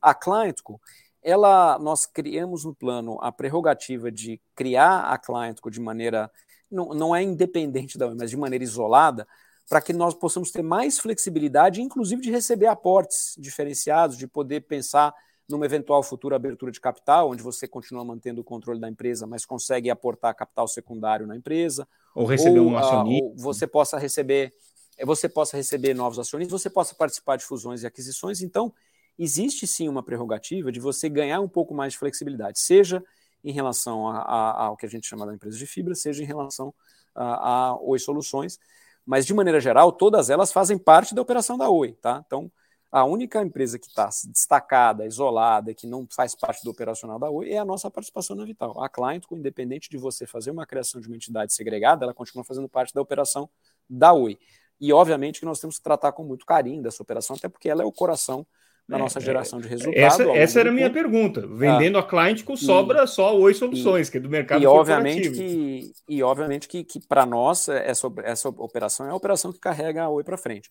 [0.02, 0.82] a Clientco,
[1.22, 6.30] ela, nós criamos no plano a prerrogativa de criar a Clientco de maneira,
[6.70, 9.28] não, não é independente da Oi, mas de maneira isolada,
[9.70, 15.14] para que nós possamos ter mais flexibilidade, inclusive de receber aportes diferenciados, de poder pensar
[15.48, 19.46] numa eventual futura abertura de capital, onde você continua mantendo o controle da empresa, mas
[19.46, 24.54] consegue aportar capital secundário na empresa, ou receber ou, um acionista, ou você possa receber,
[24.98, 28.42] eh, você possa receber novos acionistas, você possa participar de fusões e aquisições.
[28.42, 28.74] Então,
[29.20, 33.04] existe sim uma prerrogativa de você ganhar um pouco mais de flexibilidade, seja
[33.44, 36.26] em relação a, a, ao que a gente chama da empresa de fibra, seja em
[36.26, 36.74] relação
[37.14, 38.58] a, a Oi Soluções,
[39.06, 42.24] mas de maneira geral, todas elas fazem parte da operação da Oi, tá?
[42.26, 42.50] Então,
[42.94, 47.50] a única empresa que está destacada, isolada, que não faz parte do operacional da Oi
[47.50, 48.80] é a nossa participação na Vital.
[48.84, 52.70] A Client, independente de você fazer uma criação de uma entidade segregada, ela continua fazendo
[52.70, 53.50] parte da operação
[53.90, 54.38] da Oi.
[54.80, 57.82] E, obviamente, que nós temos que tratar com muito carinho dessa operação, até porque ela
[57.82, 58.46] é o coração
[58.88, 59.22] da é, nossa é.
[59.24, 60.20] geração de resultados.
[60.20, 61.48] Essa, essa era a minha pergunta.
[61.48, 64.62] Vendendo ah, a client com sobra e, só Oi Soluções, e, que é do mercado
[64.62, 69.52] e obviamente que E obviamente que, que para nós, essa, essa operação é a operação
[69.52, 70.70] que carrega a Oi para frente.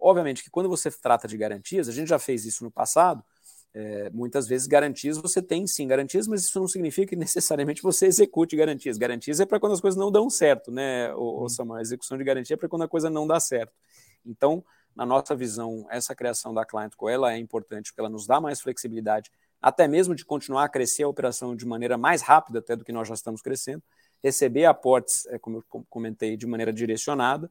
[0.00, 3.22] Obviamente que quando você trata de garantias, a gente já fez isso no passado,
[3.72, 8.06] é, muitas vezes garantias você tem sim garantias, mas isso não significa que necessariamente você
[8.06, 8.98] execute garantias.
[8.98, 11.78] Garantias é para quando as coisas não dão certo, né, o, Samuel?
[11.78, 13.72] A execução de garantia é para quando a coisa não dá certo.
[14.26, 18.26] Então, na nossa visão, essa criação da Client Co ela é importante porque ela nos
[18.26, 19.30] dá mais flexibilidade,
[19.62, 22.92] até mesmo de continuar a crescer a operação de maneira mais rápida até do que
[22.92, 23.82] nós já estamos crescendo,
[24.22, 27.50] receber aportes, é, como eu comentei, de maneira direcionada,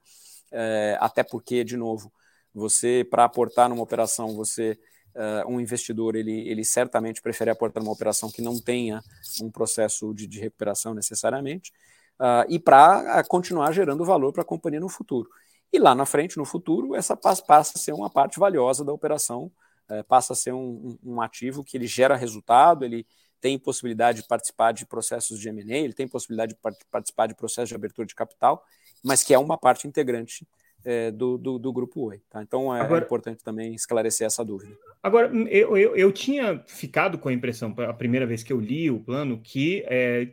[0.52, 2.12] é, até porque, de novo,
[2.54, 4.78] você, para aportar numa operação, você
[5.16, 9.02] uh, um investidor ele, ele certamente prefere aportar numa operação que não tenha
[9.42, 11.72] um processo de, de recuperação necessariamente,
[12.20, 15.30] uh, e para continuar gerando valor para a companhia no futuro.
[15.72, 18.92] E lá na frente, no futuro, essa passa, passa a ser uma parte valiosa da
[18.92, 19.52] operação,
[19.90, 23.06] uh, passa a ser um, um, ativo que ele gera resultado, ele
[23.40, 26.60] tem possibilidade de participar de processos de M&A, ele tem possibilidade de
[26.92, 28.64] participar de processos de abertura de capital,
[29.02, 30.46] mas que é uma parte integrante
[30.86, 32.22] é, do, do, do, grupo Oi.
[32.30, 32.42] Tá?
[32.42, 34.76] Então é, Agora, é importante também esclarecer essa dúvida.
[35.02, 38.92] Agora, eu, eu, eu, tinha ficado com a impressão, a primeira vez que eu li
[38.92, 40.30] o plano, que é,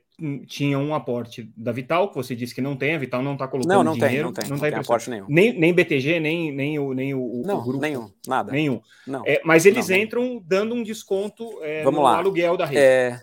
[0.46, 3.46] tinha um aporte da Vital, que você disse que não tem, a Vital não está
[3.46, 4.32] colocando não, não dinheiro.
[4.32, 5.26] Tem, não tem, não, tem aporte nenhum.
[5.28, 7.80] Nem, nem BTG, nem, nem, o, nem o, não, o grupo.
[7.80, 8.50] nenhum, nada.
[8.50, 8.80] Nenhum.
[9.06, 12.16] Não, é, mas eles não, entram dando um desconto é, no lá.
[12.16, 13.22] aluguel da rede.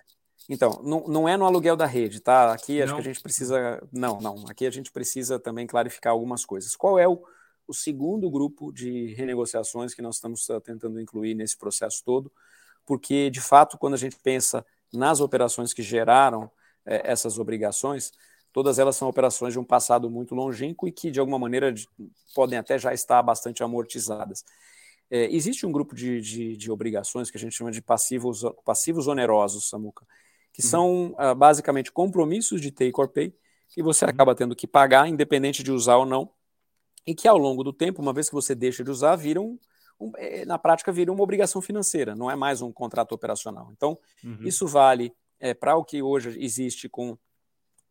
[0.54, 2.52] É, então, não, não é no aluguel da rede, tá?
[2.54, 3.82] Aqui acho que a gente precisa...
[3.92, 4.46] Não, não.
[4.48, 6.76] Aqui a gente precisa também clarificar algumas coisas.
[6.76, 7.24] Qual é o
[7.68, 12.32] o segundo grupo de renegociações que nós estamos uh, tentando incluir nesse processo todo,
[12.86, 16.52] porque, de fato, quando a gente pensa nas operações que geraram
[16.86, 18.12] eh, essas obrigações,
[18.52, 21.88] todas elas são operações de um passado muito longínquo e que, de alguma maneira, de,
[22.36, 24.44] podem até já estar bastante amortizadas.
[25.10, 29.08] É, existe um grupo de, de, de, obrigações que a gente chama de passivos, passivos
[29.08, 30.06] onerosos, Samuca,
[30.54, 30.70] que uhum.
[30.70, 33.36] são uh, basicamente compromissos de take or pay
[33.68, 34.12] que você uhum.
[34.12, 36.30] acaba tendo que pagar, independente de usar ou não,
[37.06, 39.60] e que ao longo do tempo, uma vez que você deixa de usar, viram
[40.00, 43.70] um, é, na prática vira uma obrigação financeira, não é mais um contrato operacional.
[43.72, 44.38] Então, uhum.
[44.42, 47.18] isso vale é, para o que hoje existe com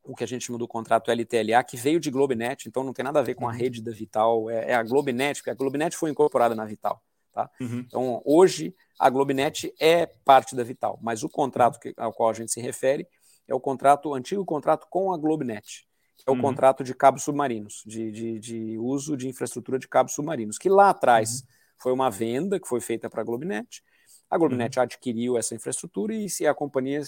[0.05, 3.05] o que a gente chama do contrato LTLA, que veio de Globenet, então não tem
[3.05, 3.57] nada a ver com a uhum.
[3.57, 7.03] rede da Vital, é, é, a Globenet, porque a Globenet foi incorporada na Vital.
[7.33, 7.51] Tá?
[7.61, 7.85] Uhum.
[7.87, 12.35] Então, hoje, a Globenet é parte da Vital, mas o contrato que, ao qual a
[12.35, 13.07] gente se refere
[13.49, 15.87] é o contrato, o antigo contrato com a Globenet
[16.23, 16.41] que é o uhum.
[16.41, 20.91] contrato de cabos submarinos, de, de, de, uso de infraestrutura de cabos submarinos, que lá
[20.91, 21.47] atrás uhum.
[21.79, 23.83] foi uma venda que foi feita para a Globinet.
[24.31, 24.85] A Globinet uhum.
[24.85, 27.03] adquiriu essa infraestrutura e se a companhia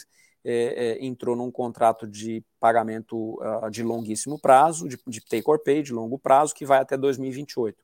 [0.45, 5.59] é, é, entrou num contrato de pagamento uh, de longuíssimo prazo, de, de take or
[5.59, 7.83] pay de longo prazo, que vai até 2028.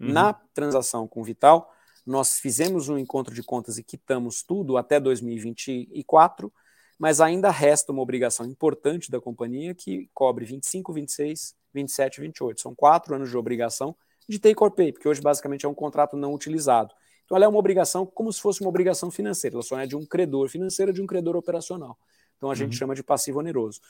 [0.00, 0.12] Uhum.
[0.12, 1.72] Na transação com Vital,
[2.06, 6.52] nós fizemos um encontro de contas e quitamos tudo até 2024
[6.98, 12.60] mas ainda resta uma obrigação importante da companhia que cobre 25, 26, 27 e 28.
[12.60, 13.94] São quatro anos de obrigação
[14.28, 16.94] de take or pay, porque hoje basicamente é um contrato não utilizado.
[17.24, 19.96] Então ela é uma obrigação como se fosse uma obrigação financeira, ela só é de
[19.96, 21.98] um credor financeiro de um credor operacional.
[22.36, 22.78] Então a gente uhum.
[22.78, 23.80] chama de passivo oneroso.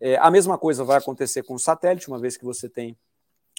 [0.00, 2.96] É, a mesma coisa vai acontecer com o satélite, uma vez que você tem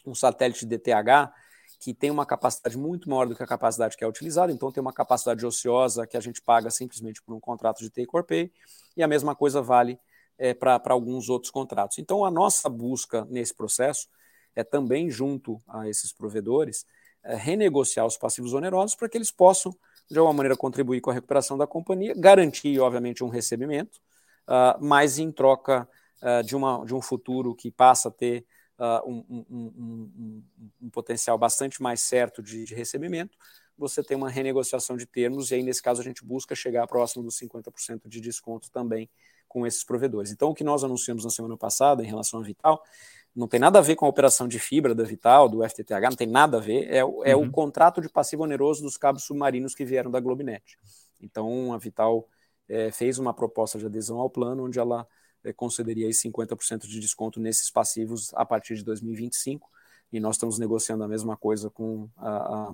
[0.06, 1.32] um satélite DTH,
[1.80, 4.82] que tem uma capacidade muito maior do que a capacidade que é utilizada, então tem
[4.82, 8.52] uma capacidade ociosa que a gente paga simplesmente por um contrato de take or pay,
[8.98, 9.98] e a mesma coisa vale
[10.38, 11.98] é, para alguns outros contratos.
[11.98, 14.08] Então a nossa busca nesse processo
[14.56, 16.86] é também, junto a esses provedores,
[17.24, 19.74] é, renegociar os passivos onerosos para que eles possam,
[20.12, 24.00] de alguma maneira, contribuir com a recuperação da companhia, garantir, obviamente, um recebimento,
[24.48, 25.88] uh, mas em troca
[26.22, 28.46] uh, de, uma, de um futuro que passa a ter
[28.80, 30.44] uh, um, um,
[30.82, 33.38] um, potencial bastante mais certo de, de, recebimento,
[33.78, 37.24] você tem uma renegociação de termos, e aí, nesse caso, a gente busca chegar próximo
[37.24, 39.10] dos 50% de desconto também
[39.48, 40.32] com esses provedores.
[40.32, 42.82] Então, o que nós anunciamos na semana passada em relação à Vital
[43.36, 46.16] não tem nada a ver com a operação de fibra da Vital, do FTTH, não
[46.16, 47.46] tem nada a ver, é, é uhum.
[47.48, 50.78] o contrato de passivo oneroso dos cabos submarinos que vieram da Globinet.
[51.22, 52.28] Então, a Vital
[52.68, 55.08] é, fez uma proposta de adesão ao plano, onde ela
[55.56, 59.70] concederia aí 50% de desconto nesses passivos a partir de 2025,
[60.12, 62.74] e nós estamos negociando a mesma coisa com a, a,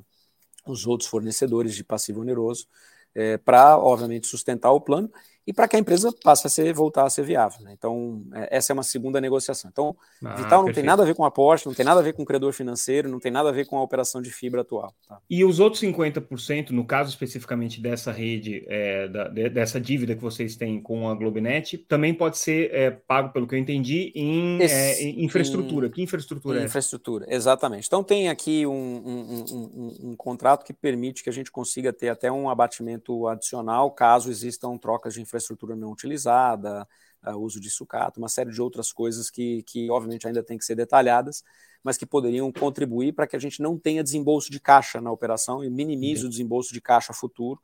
[0.68, 2.68] os outros fornecedores de passivo oneroso,
[3.14, 5.12] é, para, obviamente, sustentar o plano
[5.48, 7.62] e para que a empresa passe a ser, voltar a ser viável.
[7.62, 7.74] Né?
[7.78, 9.70] Então, é, essa é uma segunda negociação.
[9.72, 10.76] Então, ah, Vital não perfeito.
[10.76, 13.20] tem nada a ver com aporte, não tem nada a ver com credor financeiro, não
[13.20, 14.94] tem nada a ver com a operação de fibra atual.
[15.08, 15.20] Tá?
[15.30, 20.22] E os outros 50%, no caso especificamente dessa rede, é, da, de, dessa dívida que
[20.22, 24.60] vocês têm com a Globinet, também pode ser é, pago, pelo que eu entendi, em,
[24.62, 25.88] é, Esse, em infraestrutura.
[25.88, 26.66] Em, que infraestrutura em é?
[26.66, 27.86] Infraestrutura, exatamente.
[27.86, 32.10] Então, tem aqui um, um, um, um contrato que permite que a gente consiga ter
[32.10, 36.88] até um abatimento adicional caso existam trocas de infraestrutura infraestrutura não utilizada,
[37.26, 40.66] uh, uso de sucata, uma série de outras coisas que, que, obviamente, ainda tem que
[40.66, 41.44] ser detalhadas,
[41.84, 45.64] mas que poderiam contribuir para que a gente não tenha desembolso de caixa na operação
[45.64, 47.60] e minimize o desembolso de caixa futuro.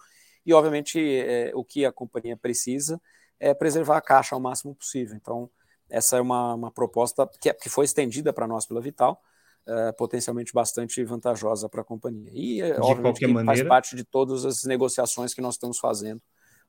[0.45, 3.01] E, obviamente, é, o que a companhia precisa
[3.39, 5.15] é preservar a caixa ao máximo possível.
[5.15, 5.49] Então,
[5.89, 9.19] essa é uma, uma proposta que, é, que foi estendida para nós pela Vital,
[9.67, 12.31] é, potencialmente bastante vantajosa para a companhia.
[12.33, 13.45] E, de obviamente, maneira...
[13.45, 16.21] faz parte de todas as negociações que nós estamos fazendo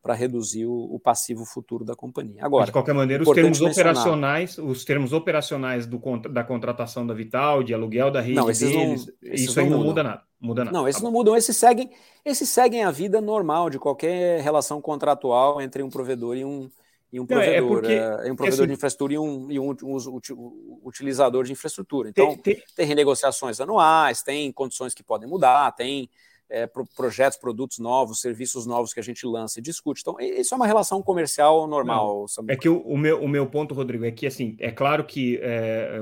[0.02, 2.44] para reduzir o, o, passivo futuro da companhia.
[2.44, 7.62] Agora, de qualquer maneira, os termos operacionais, os termos operacionais do, da contratação da Vital,
[7.62, 10.22] de aluguel da rede não, deles, não, isso aí não muda nada.
[10.40, 10.76] Muda nada.
[10.76, 11.88] Não, esses tá não mudam, esses seguem,
[12.24, 16.68] esses seguem a vida normal de qualquer relação contratual entre um provedor e um,
[17.12, 19.60] e um provedor, não, é porque, é, um provedor assim, de infraestrutura e um, e
[19.60, 22.08] um, um, utilizador de infraestrutura.
[22.08, 26.10] Então, tem, tem, tem renegociações anuais, tem condições que podem mudar, tem
[26.52, 30.02] é, pro, projetos, produtos novos, serviços novos que a gente lança e discute.
[30.02, 32.26] Então, isso é uma relação comercial normal.
[32.48, 35.40] é que o, o, meu, o meu ponto, Rodrigo, é que assim, é claro que
[35.42, 35.98] é,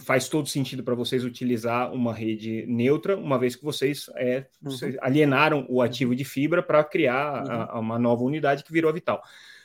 [0.00, 4.70] faz todo sentido para vocês utilizar uma rede neutra, uma vez que vocês, é, uhum.
[4.70, 7.52] vocês alienaram o ativo de fibra para criar uhum.
[7.52, 9.22] a, a uma nova unidade que virou a Vital.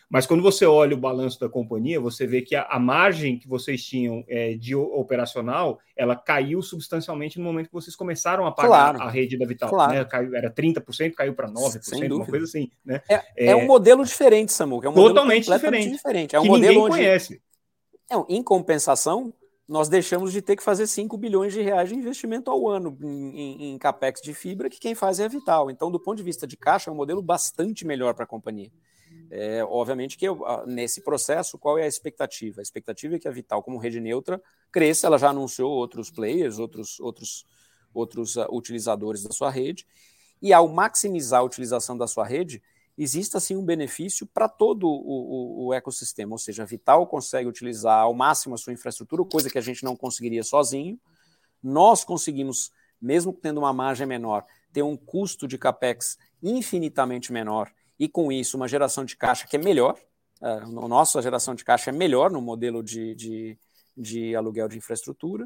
[0.09, 3.47] Mas quando você olha o balanço da companhia, você vê que a, a margem que
[3.47, 8.93] vocês tinham é, de operacional, ela caiu substancialmente no momento que vocês começaram a pagar
[8.93, 9.01] claro.
[9.01, 9.69] a rede da Vital.
[9.69, 9.93] Claro.
[9.93, 10.05] Né?
[10.05, 12.71] Caiu, era 30%, caiu para 9%, uma coisa assim.
[12.85, 13.01] Né?
[13.09, 14.81] É, é, é, um modelo diferente, Samu.
[14.81, 15.91] É um totalmente diferente.
[15.91, 16.35] diferente.
[16.35, 16.95] É um que modelo ninguém onde...
[16.95, 17.41] conhece.
[18.09, 19.33] É, em compensação,
[19.67, 23.39] nós deixamos de ter que fazer 5 bilhões de reais de investimento ao ano em,
[23.39, 25.69] em, em, capex de fibra, que quem faz é a Vital.
[25.69, 28.71] Então, do ponto de vista de caixa, é um modelo bastante melhor para a companhia.
[29.29, 32.61] É, obviamente que eu, nesse processo, qual é a expectativa?
[32.61, 35.07] A expectativa é que a Vital, como rede neutra, cresça.
[35.07, 37.45] Ela já anunciou outros players, outros, outros,
[37.93, 39.85] outros uh, utilizadores da sua rede.
[40.41, 42.61] E ao maximizar a utilização da sua rede,
[42.97, 46.33] existe assim um benefício para todo o, o, o, ecossistema.
[46.33, 49.83] Ou seja, a Vital consegue utilizar ao máximo a sua infraestrutura, coisa que a gente
[49.83, 50.99] não conseguiria sozinho.
[51.61, 58.07] Nós conseguimos, mesmo tendo uma margem menor, ter um custo de capex infinitamente menor e
[58.07, 59.97] com isso uma geração de caixa que é melhor.
[60.41, 63.57] É, a nossa geração de caixa é melhor no modelo de, de,
[63.95, 65.45] de aluguel de infraestrutura.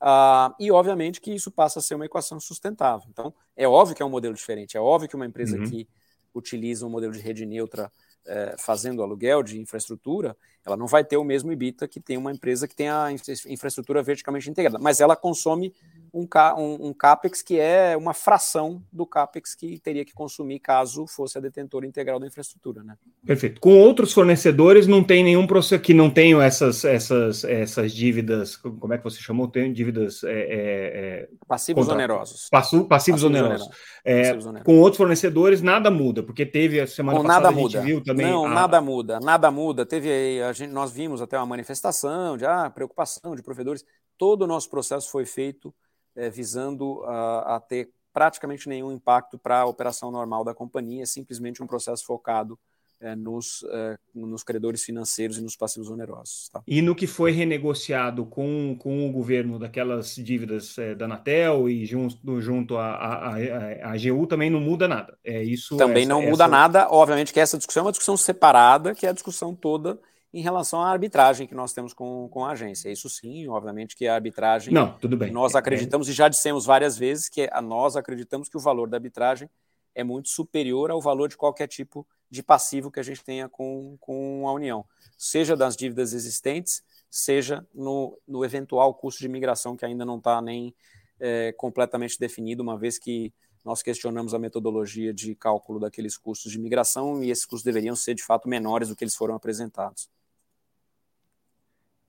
[0.00, 3.06] Uh, e obviamente que isso passa a ser uma equação sustentável.
[3.08, 5.64] Então, é óbvio que é um modelo diferente, é óbvio que uma empresa uhum.
[5.64, 5.88] que
[6.34, 7.92] utiliza um modelo de rede neutra
[8.26, 12.32] é, fazendo aluguel de infraestrutura, ela não vai ter o mesmo IBITA que tem uma
[12.32, 13.08] empresa que tem a
[13.48, 15.74] infraestrutura verticalmente integrada, mas ela consome
[16.12, 21.06] um, um, um, CAPEX que é uma fração do CAPEX que teria que consumir caso
[21.06, 22.82] fosse a detentora integral da infraestrutura.
[22.84, 22.96] Né?
[23.24, 23.60] Perfeito.
[23.60, 28.92] Com outros fornecedores não tem nenhum processo que não tenham essas, essas, essas dívidas, como
[28.92, 29.48] é que você chamou?
[29.48, 30.22] Tem dívidas...
[30.24, 31.94] É, é, é passivos contra...
[31.94, 32.48] onerosos.
[32.50, 33.68] Passu, passivos, passivos onerosos.
[34.04, 34.66] É, passivos onerosos.
[34.66, 37.80] Com outros fornecedores nada muda, porque teve a semana passada nada a gente muda.
[37.80, 38.26] viu também...
[38.26, 38.50] Não, a...
[38.50, 39.86] nada muda, nada muda.
[39.86, 43.84] Teve, a gente, nós vimos até uma manifestação de ah, preocupação de provedores.
[44.18, 45.74] Todo o nosso processo foi feito
[46.16, 51.06] é, visando a, a, ter praticamente nenhum impacto para a operação normal da companhia, é
[51.06, 52.58] simplesmente um processo focado
[53.00, 56.48] é, nos, é, nos credores financeiros e nos passivos onerosos.
[56.50, 56.62] Tá?
[56.66, 61.84] E no que foi renegociado com, com o governo daquelas dívidas é, da Anatel e
[61.84, 65.18] junto, junto à a, a, a, AGU também não muda nada.
[65.24, 65.76] É isso.
[65.76, 66.48] Também essa, não muda essa...
[66.48, 66.88] nada.
[66.90, 69.98] Obviamente que essa discussão é uma discussão separada, que é a discussão toda
[70.32, 72.90] em relação à arbitragem que nós temos com, com a agência.
[72.90, 74.72] Isso sim, obviamente que a arbitragem.
[74.72, 75.30] Não, tudo bem.
[75.30, 78.96] Nós acreditamos, e já dissemos várias vezes, que a nós acreditamos que o valor da
[78.96, 79.48] arbitragem
[79.94, 83.96] é muito superior ao valor de qualquer tipo de passivo que a gente tenha com,
[84.00, 84.86] com a União,
[85.18, 90.40] seja das dívidas existentes, seja no, no eventual custo de migração que ainda não está
[90.40, 90.74] nem
[91.20, 96.58] é, completamente definido, uma vez que nós questionamos a metodologia de cálculo daqueles custos de
[96.58, 100.08] migração e esses custos deveriam ser de fato menores do que eles foram apresentados.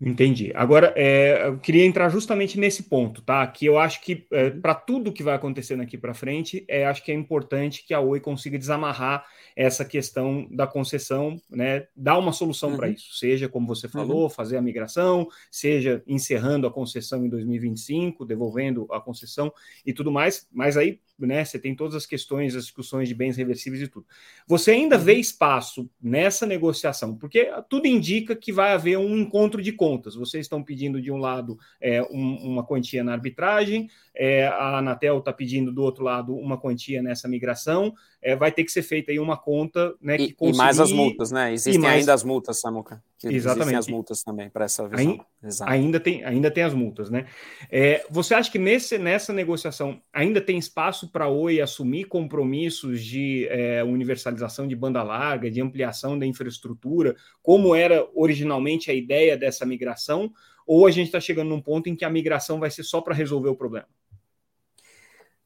[0.05, 0.51] Entendi.
[0.53, 3.45] Agora, é, eu queria entrar justamente nesse ponto, tá?
[3.47, 7.03] Que eu acho que é, para tudo que vai acontecendo aqui para frente, é, acho
[7.03, 11.87] que é importante que a Oi consiga desamarrar essa questão da concessão, né?
[11.95, 12.77] Dar uma solução uhum.
[12.77, 14.29] para isso, seja como você falou, uhum.
[14.29, 19.53] fazer a migração, seja encerrando a concessão em 2025, devolvendo a concessão
[19.85, 20.47] e tudo mais.
[20.51, 21.43] Mas aí né?
[21.43, 24.05] Você tem todas as questões, as discussões de bens reversíveis e tudo.
[24.47, 25.19] Você ainda vê uhum.
[25.19, 30.15] espaço nessa negociação, porque tudo indica que vai haver um encontro de contas.
[30.15, 35.19] Vocês estão pedindo de um lado é, um, uma quantia na arbitragem, é, a Anatel
[35.19, 37.93] está pedindo do outro lado uma quantia nessa migração.
[38.23, 40.17] É, vai ter que ser feita aí uma conta, né?
[40.17, 41.53] Que e, e mais as multas, né?
[41.53, 41.99] Existem mais...
[41.99, 43.03] ainda as multas, Samuca.
[43.23, 43.61] Exatamente.
[43.61, 45.25] Existem as multas também para essa visão.
[45.41, 47.25] Ainda, ainda, tem, ainda tem as multas, né?
[47.69, 53.03] É, você acha que nesse, nessa negociação ainda tem espaço para a Oi assumir compromissos
[53.03, 59.37] de é, universalização de banda larga, de ampliação da infraestrutura, como era originalmente a ideia
[59.37, 60.31] dessa migração?
[60.65, 63.13] Ou a gente está chegando num ponto em que a migração vai ser só para
[63.13, 63.87] resolver o problema?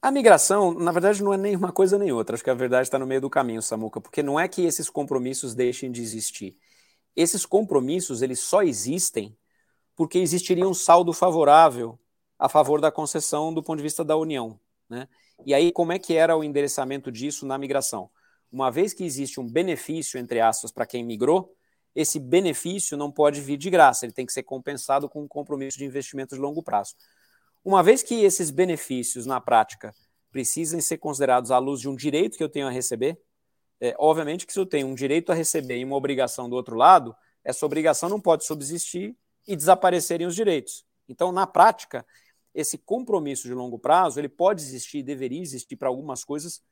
[0.01, 2.35] A migração, na verdade, não é nem uma coisa nem outra.
[2.35, 4.89] Acho que a verdade está no meio do caminho, Samuca, porque não é que esses
[4.89, 6.55] compromissos deixem de existir.
[7.15, 9.35] Esses compromissos, eles só existem
[9.95, 11.99] porque existiria um saldo favorável
[12.37, 14.59] a favor da concessão do ponto de vista da União.
[14.87, 15.07] Né?
[15.43, 18.09] E aí, como é que era o endereçamento disso na migração?
[18.51, 21.51] Uma vez que existe um benefício, entre aspas, para quem migrou,
[21.95, 25.79] esse benefício não pode vir de graça, ele tem que ser compensado com um compromisso
[25.79, 26.93] de investimento de longo prazo.
[27.67, 29.93] Uma vez que esses benefícios, na prática,
[30.31, 33.21] precisem ser considerados à luz de um direito que eu tenho a receber,
[33.81, 36.77] é, obviamente que se eu tenho um direito a receber e uma obrigação do outro
[36.77, 37.13] lado,
[37.43, 40.85] essa obrigação não pode subsistir e desaparecerem os direitos.
[41.09, 42.05] Então, na prática,
[42.55, 46.63] esse compromisso de longo prazo, ele pode existir, deveria existir para algumas coisas,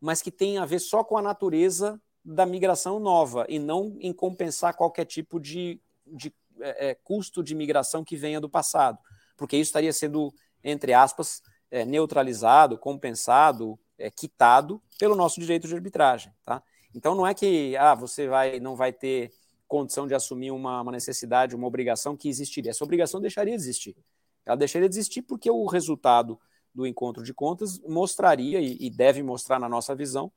[0.00, 4.12] mas que tem a ver só com a natureza da migração nova e não em
[4.12, 8.98] compensar qualquer tipo de, de é, é custo de migração que venha do passado,
[9.40, 15.74] porque isso estaria sendo, entre aspas, é, neutralizado, compensado, é, quitado pelo nosso direito de
[15.74, 16.30] arbitragem.
[16.44, 16.62] Tá?
[16.94, 19.32] Então não é que ah, você vai, não vai ter
[19.66, 22.70] condição de assumir uma, uma necessidade, uma obrigação que existiria.
[22.70, 23.96] Essa obrigação deixaria de existir.
[24.44, 26.38] Ela deixaria de existir porque o resultado
[26.74, 30.30] do encontro de contas mostraria, e, e deve mostrar na nossa visão,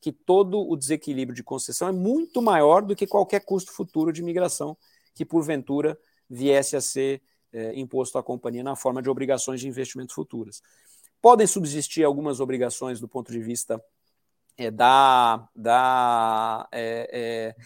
[0.00, 4.20] que todo o desequilíbrio de concessão é muito maior do que qualquer custo futuro de
[4.20, 4.76] migração
[5.14, 5.96] que, porventura,
[6.28, 7.22] viesse a ser
[7.52, 10.62] é, imposto à companhia na forma de obrigações de investimento futuras.
[11.20, 13.82] Podem subsistir algumas obrigações do ponto de vista
[14.56, 17.56] é, da, da é, é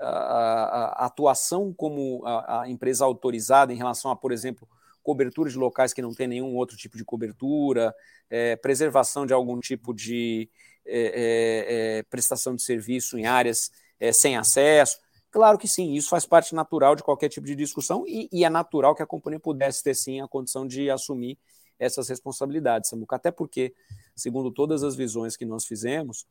[0.00, 4.68] a, a, atuação como a, a, empresa autorizada em relação a, por exemplo,
[5.02, 7.94] cobertura de locais que não tem nenhum outro tipo de cobertura,
[8.30, 10.48] é, preservação de algum tipo de
[10.86, 14.98] é, é, é prestação de serviço em áreas é, sem acesso.
[15.30, 18.50] Claro que sim, isso faz parte natural de qualquer tipo de discussão e, e, é
[18.50, 21.38] natural que a companhia pudesse ter sim a condição de assumir
[21.78, 23.16] essas responsabilidades, Samuca.
[23.16, 23.74] Até porque,
[24.16, 26.26] segundo todas as visões que nós fizemos,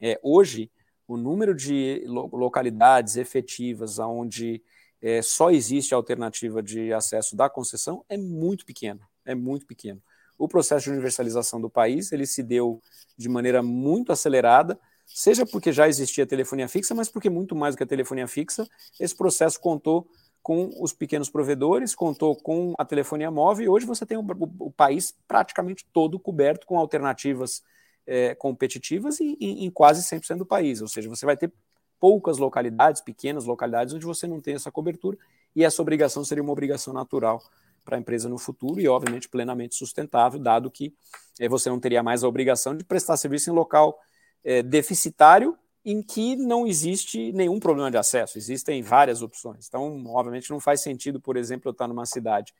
[0.00, 0.70] é, hoje
[1.06, 4.62] o número de localidades efetivas onde
[5.00, 10.02] é, só existe a alternativa de acesso da concessão é muito pequeno, é muito pequeno.
[10.36, 12.82] O processo de universalização do país ele se deu
[13.16, 14.78] de maneira muito acelerada,
[15.08, 18.68] seja porque já existia telefonia fixa, mas porque muito mais do que a telefonia fixa,
[19.00, 20.06] esse processo contou
[20.42, 24.24] com os pequenos provedores, contou com a telefonia móvel e hoje você tem o,
[24.60, 27.62] o, país praticamente todo coberto com alternativas
[28.06, 30.80] é, competitivas em, em, quase 100% do país.
[30.80, 31.52] Ou seja, você vai ter
[32.00, 35.18] poucas localidades, pequenas localidades, onde você não tem essa cobertura,
[35.54, 37.42] e essa obrigação seria uma obrigação natural
[37.84, 40.94] para a empresa no futuro e, obviamente, plenamente sustentável, dado que
[41.40, 43.98] é, você não teria mais a obrigação de prestar serviço em local
[44.44, 49.66] é, deficitário em que não existe nenhum problema de acesso, existem várias opções.
[49.68, 52.52] Então, obviamente, não faz sentido, por exemplo, eu estar numa cidade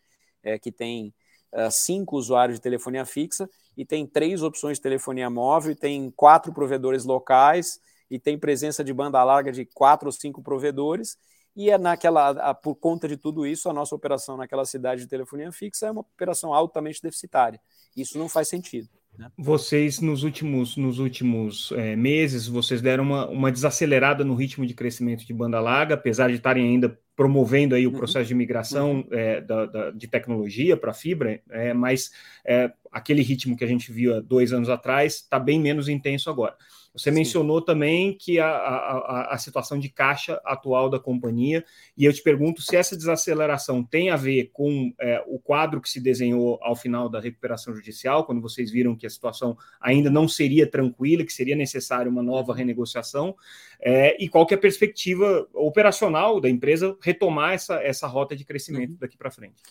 [0.42, 1.12] é, que tem
[1.52, 6.10] uh, cinco usuários de telefonia fixa e tem três opções de telefonia móvel, e tem
[6.10, 11.18] quatro provedores locais e tem presença de banda larga de quatro ou cinco provedores.
[11.54, 15.52] E é naquela, por conta de tudo isso, a nossa operação naquela cidade de telefonia
[15.52, 17.60] fixa é uma operação altamente deficitária.
[17.96, 18.88] Isso não faz sentido.
[19.18, 19.30] Né?
[19.36, 24.74] Vocês, nos últimos, nos últimos é, meses, vocês deram uma, uma desacelerada no ritmo de
[24.74, 27.96] crescimento de banda larga, apesar de estarem ainda promovendo aí o uhum.
[27.96, 29.08] processo de migração uhum.
[29.10, 32.12] é, da, da, de tecnologia para fibra, é, mas
[32.46, 36.30] é, aquele ritmo que a gente viu há dois anos atrás está bem menos intenso
[36.30, 36.54] agora.
[36.98, 37.16] Você Sim.
[37.16, 41.64] mencionou também que a, a, a, situação de caixa atual da companhia,
[41.96, 45.88] e eu te pergunto se essa desaceleração tem a ver com é, o quadro que
[45.88, 50.26] se desenhou ao final da recuperação judicial, quando vocês viram que a situação ainda não
[50.26, 53.36] seria tranquila, que seria necessária uma nova renegociação,
[53.80, 58.44] é, e qual que é a perspectiva operacional da empresa retomar essa, essa rota de
[58.44, 58.98] crescimento uhum.
[58.98, 59.62] daqui para frente.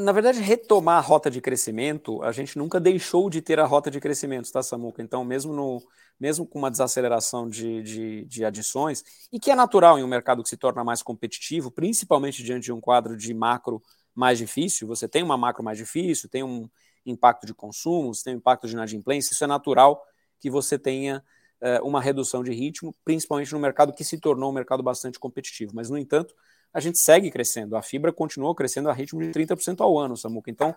[0.00, 3.90] Na verdade, retomar a rota de crescimento, a gente nunca deixou de ter a rota
[3.90, 5.02] de crescimento, tá, Samuca?
[5.02, 5.82] Então, mesmo, no,
[6.18, 10.42] mesmo com uma desaceleração de, de, de adições, e que é natural em um mercado
[10.42, 13.82] que se torna mais competitivo, principalmente diante de um quadro de macro
[14.14, 16.66] mais difícil, você tem uma macro mais difícil, tem um
[17.04, 20.02] impacto de consumo, você tem um impacto de inadimplência, isso é natural
[20.38, 21.22] que você tenha
[21.60, 25.72] uh, uma redução de ritmo, principalmente no mercado que se tornou um mercado bastante competitivo.
[25.74, 26.34] Mas, no entanto,
[26.72, 27.76] a gente segue crescendo.
[27.76, 30.50] A fibra continua crescendo a ritmo de 30% ao ano, Samuca.
[30.50, 30.74] Então,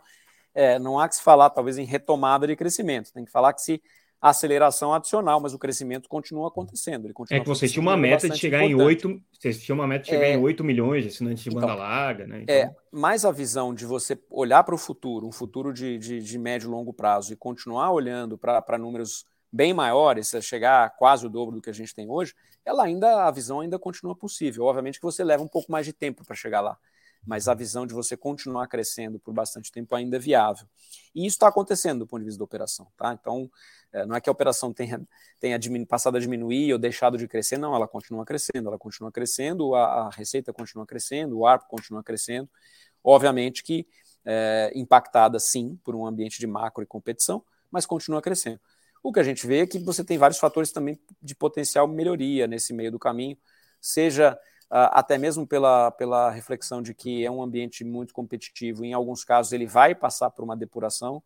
[0.54, 3.12] é, não há que se falar, talvez, em retomada de crescimento.
[3.14, 3.82] Tem que falar que se
[4.30, 7.06] aceleração adicional, mas o crescimento continua acontecendo.
[7.06, 9.06] Ele continua é que você tinha uma meta de chegar importante.
[9.06, 11.50] em 8, você tinha uma meta de chegar é, em 8 milhões de assinantes de
[11.50, 12.44] então, banda larga, né?
[12.44, 12.56] Então...
[12.56, 16.38] É, mais a visão de você olhar para o futuro, um futuro de, de, de
[16.38, 21.30] médio e longo prazo, e continuar olhando para números bem maiores, chegar a quase o
[21.30, 22.34] dobro do que a gente tem hoje,
[22.66, 24.66] ela ainda a visão ainda continua possível.
[24.66, 26.76] Obviamente que você leva um pouco mais de tempo para chegar lá,
[27.24, 30.66] mas a visão de você continuar crescendo por bastante tempo ainda é viável.
[31.14, 33.14] E isso está acontecendo do ponto de vista da operação, tá?
[33.14, 33.48] Então,
[33.92, 35.00] é, não é que a operação tenha,
[35.40, 39.76] tenha passado a diminuir ou deixado de crescer, não, ela continua crescendo, ela continua crescendo,
[39.76, 42.50] a, a receita continua crescendo, o ARPO continua crescendo.
[43.04, 43.86] Obviamente que
[44.26, 48.60] é, impactada sim por um ambiente de macro e competição, mas continua crescendo.
[49.04, 52.48] O que a gente vê é que você tem vários fatores também de potencial melhoria
[52.48, 53.38] nesse meio do caminho,
[53.80, 54.34] seja
[54.72, 59.26] uh, até mesmo pela, pela reflexão de que é um ambiente muito competitivo, em alguns
[59.26, 61.22] casos ele vai passar por uma depuração,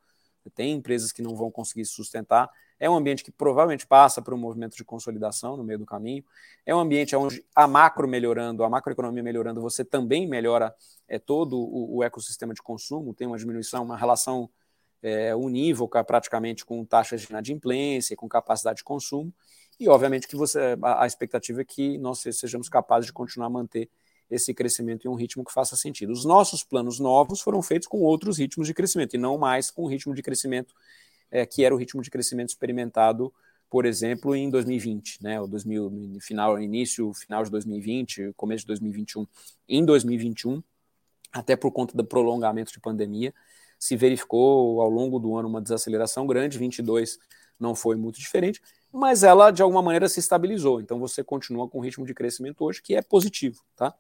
[0.56, 2.50] tem empresas que não vão conseguir sustentar
[2.80, 6.24] é um ambiente que provavelmente passa por um movimento de consolidação no meio do caminho,
[6.66, 10.74] é um ambiente onde a macro melhorando, a macroeconomia melhorando, você também melhora
[11.08, 14.50] é, todo o, o ecossistema de consumo, tem uma diminuição, uma relação
[15.02, 19.34] é, unívoca praticamente com taxas de inadimplência, com capacidade de consumo,
[19.80, 23.52] e obviamente que você, a, a expectativa é que nós sejamos capazes de continuar a
[23.52, 23.90] manter
[24.30, 26.12] esse crescimento em um ritmo que faça sentido.
[26.12, 29.84] Os nossos planos novos foram feitos com outros ritmos de crescimento e não mais com
[29.84, 30.74] o ritmo de crescimento
[31.32, 33.34] é, que era o ritmo de crescimento experimentado,
[33.70, 35.42] por exemplo, em 2020, né?
[35.42, 39.28] O 2000, final, início, final de 2020, começo de 2021.
[39.68, 40.64] Em 2021,
[41.32, 43.34] até por conta do prolongamento de pandemia,
[43.80, 47.18] se verificou ao longo do ano uma desaceleração grande, 22
[47.60, 48.62] não foi muito diferente,
[48.92, 50.80] mas ela de alguma maneira se estabilizou.
[50.80, 53.94] Então você continua com o ritmo de crescimento hoje que é positivo, tá?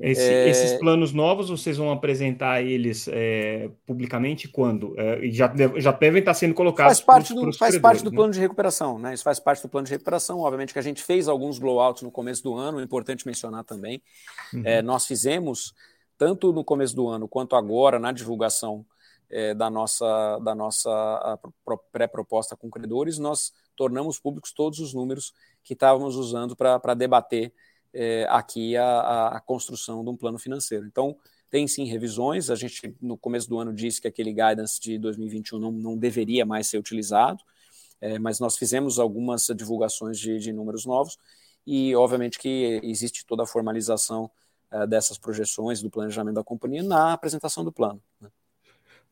[0.00, 0.48] Esse, é...
[0.48, 4.98] Esses planos novos vocês vão apresentar eles é, publicamente quando?
[4.98, 6.98] É, já, já devem estar sendo colocados.
[6.98, 8.16] Faz parte do, faz parte do né?
[8.16, 9.14] plano de recuperação, né?
[9.14, 10.40] Isso faz parte do plano de recuperação.
[10.40, 14.02] Obviamente que a gente fez alguns blowouts no começo do ano, é importante mencionar também.
[14.52, 14.62] Uhum.
[14.64, 15.74] É, nós fizemos
[16.18, 18.84] tanto no começo do ano quanto agora na divulgação
[19.32, 21.40] é, da nossa, da nossa
[21.90, 25.32] pré-proposta com credores, nós tornamos públicos todos os números
[25.64, 27.52] que estávamos usando para debater
[27.94, 30.86] é, aqui a, a, construção de um plano financeiro.
[30.86, 31.16] Então,
[31.50, 35.58] tem sim revisões, a gente no começo do ano disse que aquele guidance de 2021
[35.58, 37.42] não, não deveria mais ser utilizado,
[38.00, 41.18] é, mas nós fizemos algumas divulgações de, de, números novos
[41.66, 44.30] e, obviamente, que existe toda a formalização
[44.88, 48.02] dessas projeções do planejamento da companhia na apresentação do plano.
[48.18, 48.30] Né?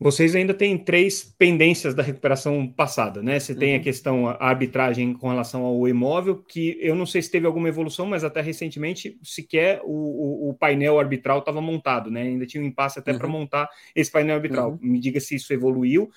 [0.02, 3.38] Vocês ainda têm três pendências da recuperação passada, né?
[3.38, 3.82] Você tem a uhum.
[3.82, 8.06] questão, a arbitragem com relação ao imóvel, que eu não sei se teve alguma evolução,
[8.06, 12.22] mas até recentemente sequer o, o, o painel arbitral estava montado, né?
[12.22, 13.18] Ainda tinha um impasse até uhum.
[13.18, 14.70] para montar esse painel arbitral.
[14.70, 14.78] Uhum.
[14.80, 16.10] Me diga se isso evoluiu.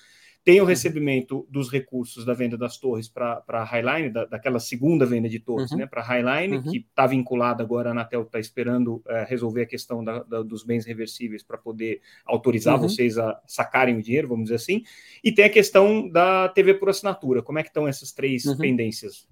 [0.44, 0.68] Tem o uhum.
[0.68, 5.40] recebimento dos recursos da venda das torres para a Highline, da, daquela segunda venda de
[5.40, 5.78] torres uhum.
[5.78, 6.62] né, para a Highline, uhum.
[6.62, 10.62] que está vinculada agora, a Anatel está esperando é, resolver a questão da, da, dos
[10.62, 12.82] bens reversíveis para poder autorizar uhum.
[12.82, 14.82] vocês a sacarem o dinheiro, vamos dizer assim.
[15.22, 17.42] E tem a questão da TV por assinatura.
[17.42, 18.58] Como é que estão essas três uhum.
[18.58, 19.26] pendências?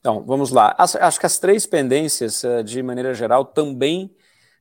[0.00, 0.74] Então, vamos lá.
[0.76, 4.10] Acho que as três pendências, eh, de maneira geral, também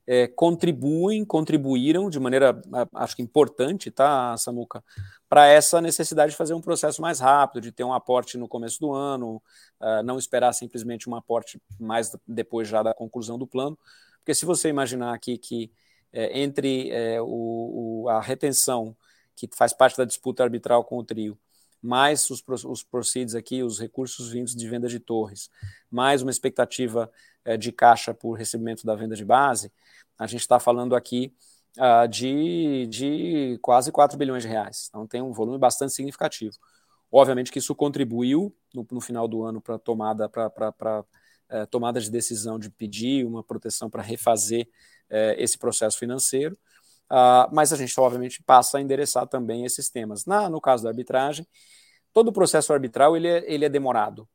[0.07, 2.59] é, contribuem, contribuíram de maneira,
[2.95, 4.83] acho que importante, tá, Samuca,
[5.29, 8.79] para essa necessidade de fazer um processo mais rápido, de ter um aporte no começo
[8.79, 9.41] do ano,
[9.79, 13.77] uh, não esperar simplesmente um aporte mais depois já da conclusão do plano,
[14.17, 15.71] porque se você imaginar aqui que
[16.13, 18.95] é, entre é, o, o, a retenção,
[19.35, 21.37] que faz parte da disputa arbitral com o trio,
[21.81, 25.49] mais os, os proceeds aqui, os recursos vindos de venda de torres,
[25.89, 27.11] mais uma expectativa
[27.43, 29.71] é, de caixa por recebimento da venda de base,
[30.17, 31.33] a gente está falando aqui
[31.77, 34.87] uh, de, de quase 4 bilhões de reais.
[34.89, 36.55] Então tem um volume bastante significativo.
[37.11, 41.03] Obviamente que isso contribuiu no, no final do ano para tomada para
[41.49, 44.69] é, tomada de decisão de pedir uma proteção para refazer
[45.09, 46.57] é, esse processo financeiro,
[47.11, 50.25] uh, mas a gente obviamente passa a endereçar também esses temas.
[50.25, 51.45] Na, no caso da arbitragem,
[52.13, 54.27] todo o processo arbitral ele é, ele é demorado,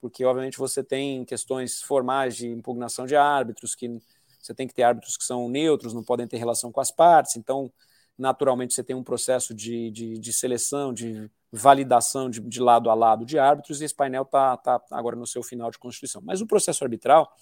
[0.00, 4.00] porque obviamente você tem questões formais de impugnação de árbitros que
[4.44, 7.36] você tem que ter árbitros que são neutros, não podem ter relação com as partes,
[7.36, 7.72] então,
[8.18, 12.94] naturalmente, você tem um processo de, de, de seleção, de validação de, de, lado a
[12.94, 16.20] lado de árbitros, e esse painel está tá agora no seu final de constituição.
[16.22, 17.32] Mas o processo arbitral,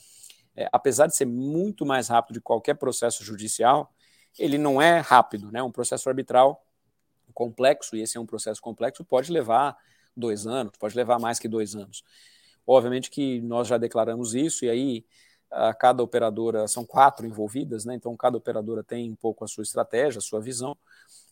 [0.54, 3.92] é, apesar de ser muito mais rápido de qualquer processo judicial,
[4.38, 5.62] ele não é rápido, né?
[5.62, 6.64] Um processo arbitral
[7.34, 9.76] complexo, e esse é um processo complexo, pode levar
[10.16, 12.04] dois anos, pode levar mais que dois anos.
[12.66, 15.04] Obviamente que nós já declaramos isso, e aí
[15.52, 17.94] a cada operadora, são quatro envolvidas, né?
[17.94, 20.76] então cada operadora tem um pouco a sua estratégia, a sua visão,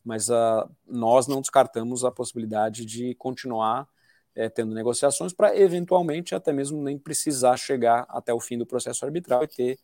[0.04, 3.88] mas uh, nós não descartamos a possibilidade de continuar
[4.34, 9.04] é, tendo negociações para eventualmente até mesmo nem precisar chegar até o fim do processo
[9.04, 9.78] arbitral e ter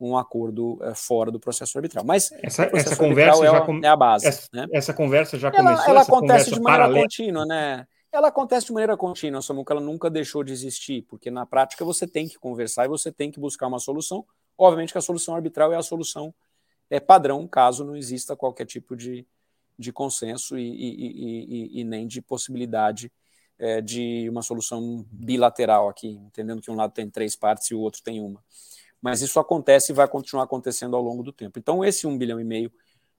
[0.00, 2.04] um acordo é, fora do processo arbitral.
[2.04, 4.26] Mas essa, essa conversa já é, é, a base.
[4.26, 4.66] Essa, né?
[4.72, 5.84] essa conversa já começou.
[5.84, 7.02] Ela, ela acontece de maneira paralela.
[7.02, 7.86] contínua, né?
[8.12, 12.06] ela acontece de maneira contínua, Samuca, ela nunca deixou de existir, porque na prática você
[12.06, 14.24] tem que conversar e você tem que buscar uma solução.
[14.56, 16.34] Obviamente que a solução arbitral é a solução
[16.90, 19.26] é padrão, caso não exista qualquer tipo de,
[19.78, 23.10] de consenso e, e, e, e nem de possibilidade
[23.58, 27.80] é, de uma solução bilateral aqui, entendendo que um lado tem três partes e o
[27.80, 28.44] outro tem uma.
[29.02, 31.58] Mas isso acontece e vai continuar acontecendo ao longo do tempo.
[31.58, 32.72] Então, esse um bilhão e meio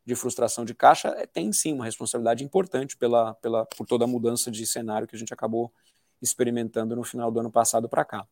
[0.05, 4.07] de frustração de caixa, é, tem sim uma responsabilidade importante pela, pela, por toda a
[4.07, 5.71] mudança de cenário que a gente acabou
[6.21, 8.27] experimentando no final do ano passado para cá.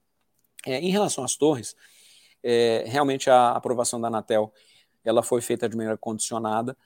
[0.65, 1.75] É, em relação às torres,
[2.43, 4.53] é, realmente a aprovação da Anatel
[5.03, 6.77] ela foi feita de maneira condicionada.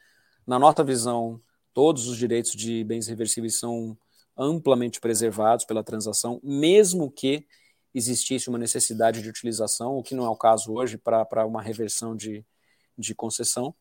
[0.48, 1.42] Na nossa visão,
[1.74, 3.98] todos os direitos de bens reversíveis são
[4.38, 7.46] amplamente preservados pela transação, mesmo que
[7.98, 12.16] existisse uma necessidade de utilização, o que não é o caso hoje para uma reversão
[12.16, 12.46] de,
[12.98, 13.74] de concessão,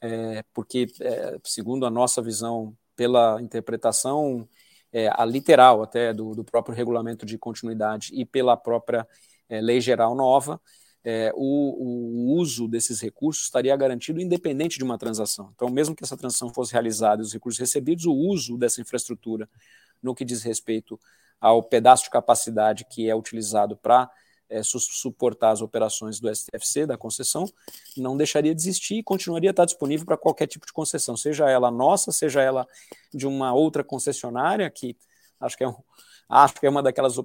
[0.00, 4.46] é, porque, é, segundo a nossa visão, pela interpretação
[4.92, 9.08] é, a literal até do, do, próprio regulamento de continuidade e pela própria
[9.48, 10.60] é, lei geral nova,
[11.04, 15.50] é, o, o, uso desses recursos estaria garantido independente de uma transação.
[15.54, 19.48] Então, mesmo que essa transação fosse realizada e os recursos recebidos, o uso dessa infraestrutura
[20.02, 21.00] no que diz respeito
[21.42, 24.08] ao pedaço de capacidade que é utilizado para
[24.48, 27.44] é, su suportar as operações do STFC, da concessão,
[27.96, 31.50] não deixaria de existir e continuaria a estar disponível para qualquer tipo de concessão, seja
[31.50, 32.64] ela nossa, seja ela
[33.12, 34.96] de uma outra concessionária, que
[35.40, 35.74] acho que é, um,
[36.28, 37.16] acho que é uma daquelas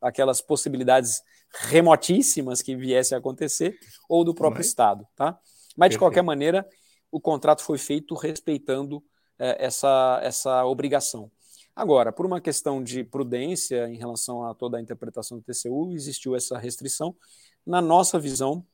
[0.00, 4.66] aquelas possibilidades remotíssimas que viesse a acontecer, ou do próprio Mas...
[4.66, 5.06] Estado.
[5.14, 5.38] Tá?
[5.76, 6.66] Mas, de qualquer maneira,
[7.08, 9.00] o contrato foi feito respeitando
[9.38, 11.30] é, essa, essa obrigação.
[11.74, 16.36] Agora, por uma questão de prudência em relação a toda a interpretação do TCU, existiu
[16.36, 17.16] essa restrição.
[17.64, 18.66] Na nossa visão,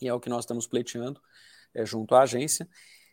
[0.00, 1.20] e é o que nós estamos pleiteando
[1.74, 2.68] é, junto à agência,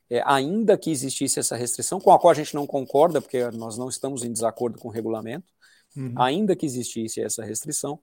[0.10, 3.78] é, ainda que existisse essa restrição, com a qual a gente não concorda, porque nós
[3.78, 5.54] não estamos em desacordo com o regulamento,
[5.96, 6.14] uhum.
[6.18, 8.00] ainda que existisse essa restrição,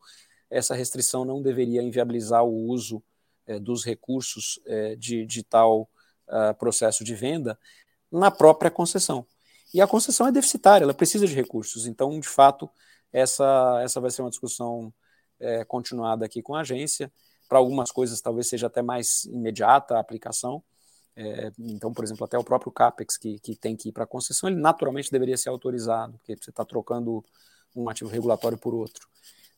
[0.50, 3.02] essa restrição não deveria inviabilizar o uso
[3.46, 5.88] é, dos recursos é, de, de, tal
[6.28, 7.58] uh, processo de venda
[8.10, 9.26] na própria concessão.
[9.74, 11.84] E a concessão é deficitária, ela precisa de recursos.
[11.84, 12.70] Então, de fato,
[13.12, 14.94] essa, essa vai ser uma discussão
[15.40, 17.12] é, continuada aqui com a agência.
[17.48, 20.62] Para algumas coisas, talvez seja até mais imediata a aplicação.
[21.16, 24.48] É, então, por exemplo, até o próprio CAPEX, que, que tem que ir para concessão,
[24.48, 27.24] ele naturalmente deveria ser autorizado, porque você está trocando
[27.74, 29.08] um ativo regulatório por outro.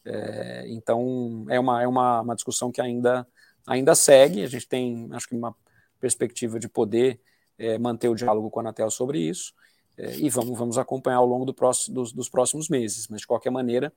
[0.03, 3.27] É, então, é, uma, é uma, uma discussão que ainda,
[3.67, 4.43] ainda segue.
[4.43, 5.55] A gente tem, acho que, uma
[6.01, 7.21] perspectiva de poder
[7.59, 9.53] é, manter o diálogo com a Anatel sobre isso
[9.99, 13.09] é, e vamos, vamos acompanhar ao longo do próximo, dos, dos, próximos meses.
[13.09, 13.93] Mas, de qualquer maneira,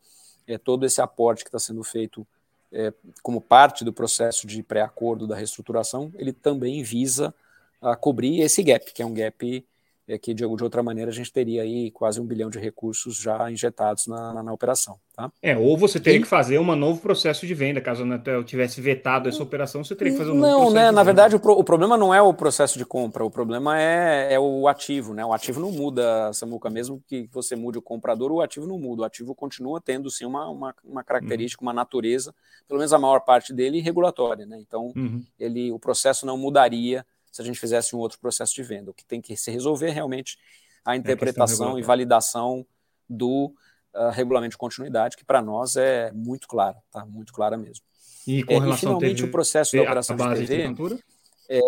[0.48, 2.26] é, todo esse aporte que está sendo feito
[2.72, 7.34] é, como parte do processo de pré-acordo da reestruturação, ele também visa
[7.82, 9.66] a cobrir esse gap, que é um gap
[10.10, 13.16] é que de, de, outra maneira a gente teria aí quase um bilhão de recursos
[13.16, 15.00] já injetados na, na, na operação.
[15.16, 15.32] Tá?
[15.42, 16.22] É, ou você teria e...
[16.24, 19.96] que fazer um novo processo de venda, caso a Anatel tivesse vetado essa operação, você
[19.96, 20.76] teria que fazer um não, novo processo.
[20.76, 20.92] Não, né?
[20.92, 24.34] Na verdade, o, pro, o, problema não é o processo de compra, o problema é,
[24.34, 25.24] é o ativo, né?
[25.24, 29.04] O ativo não muda, Samuca, mesmo que você mude o comprador, o ativo não muda.
[29.04, 32.34] O ativo continua tendo sim uma, uma, uma característica, uma natureza,
[32.68, 34.58] pelo menos a maior parte dele, regulatória, né?
[34.60, 35.24] Então, uhum.
[35.40, 38.92] ele, o processo não mudaria se a gente fizesse um outro processo de venda.
[38.92, 40.38] O que tem que se resolver realmente
[40.86, 42.66] a interpretação é a e validação
[43.08, 43.54] do
[43.94, 47.06] uh, regulamento de continuidade, que para nós é muito clara, tá?
[47.06, 47.84] Muito clara mesmo.
[48.28, 51.04] E com é, relação e, finalmente TV, o processo da operação de TV, de
[51.50, 51.60] é,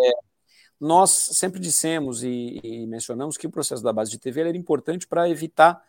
[0.80, 5.06] nós sempre dissemos e, e, mencionamos que o processo da base de TV era importante
[5.06, 5.82] para evitar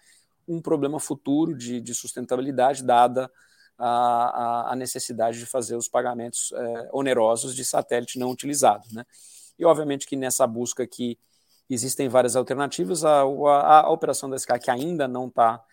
[0.47, 3.31] um problema futuro de, de sustentabilidade, dada
[3.77, 8.83] a, a, necessidade de fazer os pagamentos é, onerosos de satélite não utilizado.
[8.91, 9.05] Né?
[9.57, 11.17] E obviamente que nessa busca aqui
[11.69, 13.03] existem várias alternativas.
[13.05, 15.63] A, a, a operação da SK, que ainda não está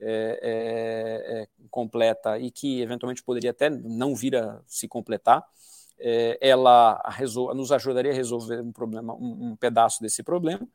[0.00, 5.44] é, é, é, completa e que eventualmente poderia até não vir a se completar,
[5.98, 7.02] é, ela
[7.54, 10.66] nos ajudaria a resolver um problema, um, um, pedaço desse problema,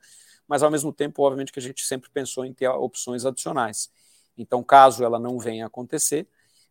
[0.45, 3.89] mas ao mesmo tempo, obviamente, que a gente sempre pensou em ter opções adicionais.
[4.37, 6.27] Então, caso ela não venha a acontecer,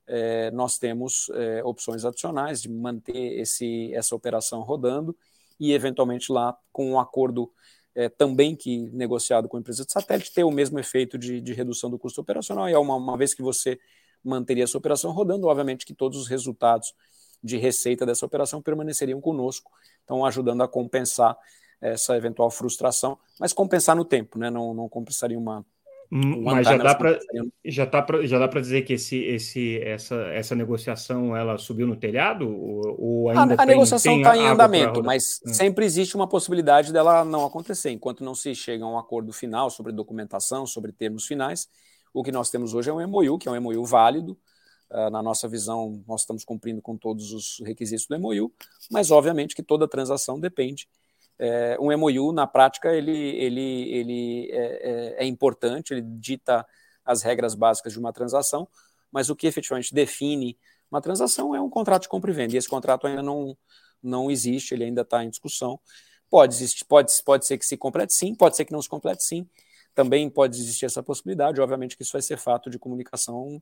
[0.07, 5.17] é, nós temos é, opções adicionais de manter esse, essa operação rodando
[5.63, 7.51] e, eventualmente, lá com um acordo
[7.95, 11.53] é, também que negociado com a empresa de satélite, ter o mesmo efeito de, de
[11.53, 12.69] redução do custo operacional.
[12.69, 13.79] E é uma, uma vez que você
[14.25, 16.93] manteria essa operação rodando, obviamente que todos os resultados
[17.43, 19.71] de receita dessa operação permaneceriam conosco,
[20.05, 21.37] então ajudando a compensar
[21.81, 24.49] essa eventual frustração, mas compensar no tempo, né?
[24.49, 25.67] não, não compensaria uma,
[26.15, 27.19] mas já dá para
[27.65, 31.87] já tá pra, já dá para dizer que esse, esse, essa, essa negociação ela subiu
[31.87, 35.55] no telhado ou, ou ainda a, a negociação está em andamento, mas hum.
[35.55, 39.71] sempre existe uma possibilidade dela não acontecer enquanto não se chega a um acordo final
[39.71, 41.67] sobre documentação, sobre termos finais.
[42.13, 44.37] O que nós temos hoje é um MOU, que é um MOU válido.
[44.91, 48.53] Uh, na nossa visão, nós estamos cumprindo com todos os requisitos do MOU,
[48.91, 50.87] mas obviamente que toda transação depende
[51.43, 56.65] é, um MOU, na prática, ele, ele, ele é, é, é, importante, ele dita
[57.05, 58.69] as regras básicas de uma transação,
[59.11, 60.57] mas o que efetivamente define
[60.89, 63.59] uma transação é um contrato de compra e venda, e esse contrato ainda não,
[64.01, 65.81] não existe, ele ainda está em discussão.
[66.31, 69.25] Pode, existir, pode, pode ser que se complete sim, pode ser que não se complete
[69.25, 69.45] sim,
[69.97, 73.61] também pode existir essa possibilidade, obviamente que isso vai ser fato de comunicação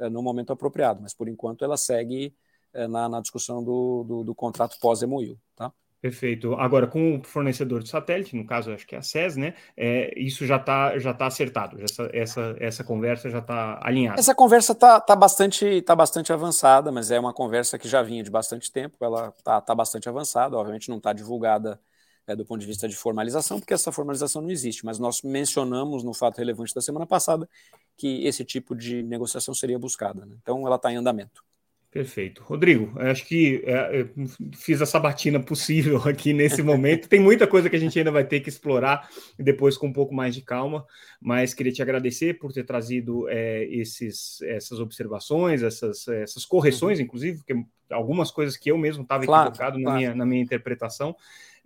[0.00, 2.34] é, no momento apropriado, mas por enquanto ela segue
[2.72, 5.72] é, na, na discussão do, do, do contrato pós-MOU, tá?
[6.00, 6.54] Perfeito.
[6.54, 9.54] Agora, com o fornecedor de satélite, no caso, acho que é a SES, né?
[9.76, 14.18] É, isso já está já tá acertado, essa, essa, essa conversa já está alinhada.
[14.18, 18.22] Essa conversa está tá bastante, tá bastante avançada, mas é uma conversa que já vinha
[18.22, 21.78] de bastante tempo, ela está tá bastante avançada, obviamente não está divulgada
[22.26, 26.02] é, do ponto de vista de formalização, porque essa formalização não existe, mas nós mencionamos
[26.02, 27.46] no fato relevante da semana passada
[27.96, 30.24] que esse tipo de negociação seria buscada.
[30.24, 30.36] Né?
[30.40, 31.44] Então, ela está em andamento.
[31.90, 32.44] Perfeito.
[32.44, 34.06] Rodrigo, acho que é,
[34.54, 37.08] fiz a sabatina possível aqui nesse momento.
[37.08, 40.14] Tem muita coisa que a gente ainda vai ter que explorar depois com um pouco
[40.14, 40.86] mais de calma,
[41.20, 47.04] mas queria te agradecer por ter trazido é, esses, essas observações, essas, essas correções, uhum.
[47.06, 47.60] inclusive, porque
[47.90, 49.90] algumas coisas que eu mesmo estava claro, equivocado claro.
[49.90, 51.16] Na, minha, na minha interpretação.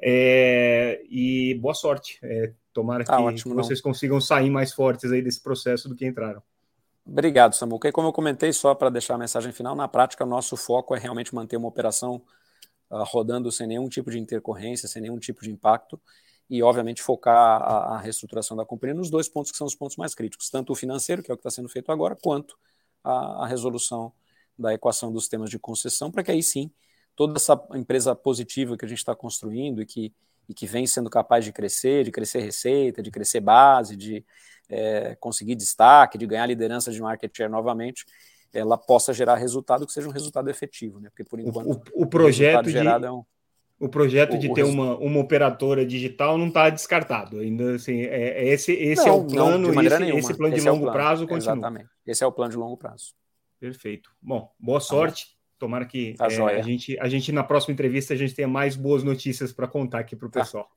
[0.01, 2.19] É, e boa sorte.
[2.23, 3.91] É, tomara tá que, ótimo, vocês não.
[3.91, 6.43] consigam sair mais fortes aí desse processo do que entraram.
[7.07, 7.89] Obrigado, Samuca.
[7.89, 10.99] E como eu comentei, só para deixar a mensagem final, na prática, nosso foco é
[10.99, 12.23] realmente manter uma operação
[12.91, 16.01] uh, rodando sem nenhum tipo de intercorrência, sem nenhum tipo de impacto,
[16.49, 19.97] e, obviamente, focar a, a, reestruturação da companhia nos dois pontos que são os pontos
[19.97, 22.57] mais críticos, tanto o financeiro, que é o que está sendo feito agora, quanto
[23.03, 24.13] a, a resolução
[24.59, 26.71] da equação dos temas de concessão, para que aí sim
[27.17, 30.13] toda essa empresa positiva que a gente está construindo e que,
[30.49, 34.25] e que vem sendo capaz de crescer, de crescer receita, de crescer base, de
[34.69, 38.05] é, conseguir destaque, de ganhar liderança de market share novamente,
[38.53, 41.09] ela possa gerar resultado que seja um resultado efetivo, né?
[41.11, 43.25] Porque por enquanto o, o, o projeto de, é um,
[43.79, 48.45] o projeto o, de ter uma, uma operadora digital não está descartado ainda assim é,
[48.45, 50.83] é esse esse não, é o plano não, esse, esse, plano de esse longo é
[50.83, 50.97] plano.
[50.97, 51.55] prazo continua.
[51.55, 51.89] Exatamente.
[52.07, 53.15] Esse é o plano de longo prazo.
[53.59, 54.11] Perfeito.
[54.23, 55.34] Bom, boa sorte.
[55.55, 58.49] Tá Tomara que tá é, a, gente, a gente, na próxima entrevista, a gente tenha
[58.49, 60.41] mais boas notícias para contar aqui para o tá.
[60.41, 60.69] pessoal.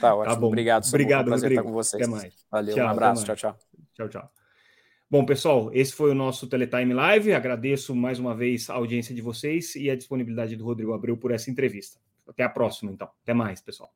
[0.00, 0.34] Tá ótimo.
[0.34, 0.46] Tá bom.
[0.48, 0.94] Obrigado, Samu.
[0.94, 1.54] Obrigado, um Rodrigo.
[1.54, 2.02] Estar com vocês.
[2.02, 2.34] Até mais.
[2.50, 3.24] Valeu, tchau, um abraço.
[3.24, 3.58] Tchau, tchau.
[3.94, 4.30] Tchau, tchau.
[5.10, 7.32] Bom, pessoal, esse foi o nosso Teletime Live.
[7.32, 11.32] Agradeço mais uma vez a audiência de vocês e a disponibilidade do Rodrigo Abreu por
[11.32, 11.98] essa entrevista.
[12.28, 13.08] Até a próxima, então.
[13.22, 13.90] Até mais, pessoal.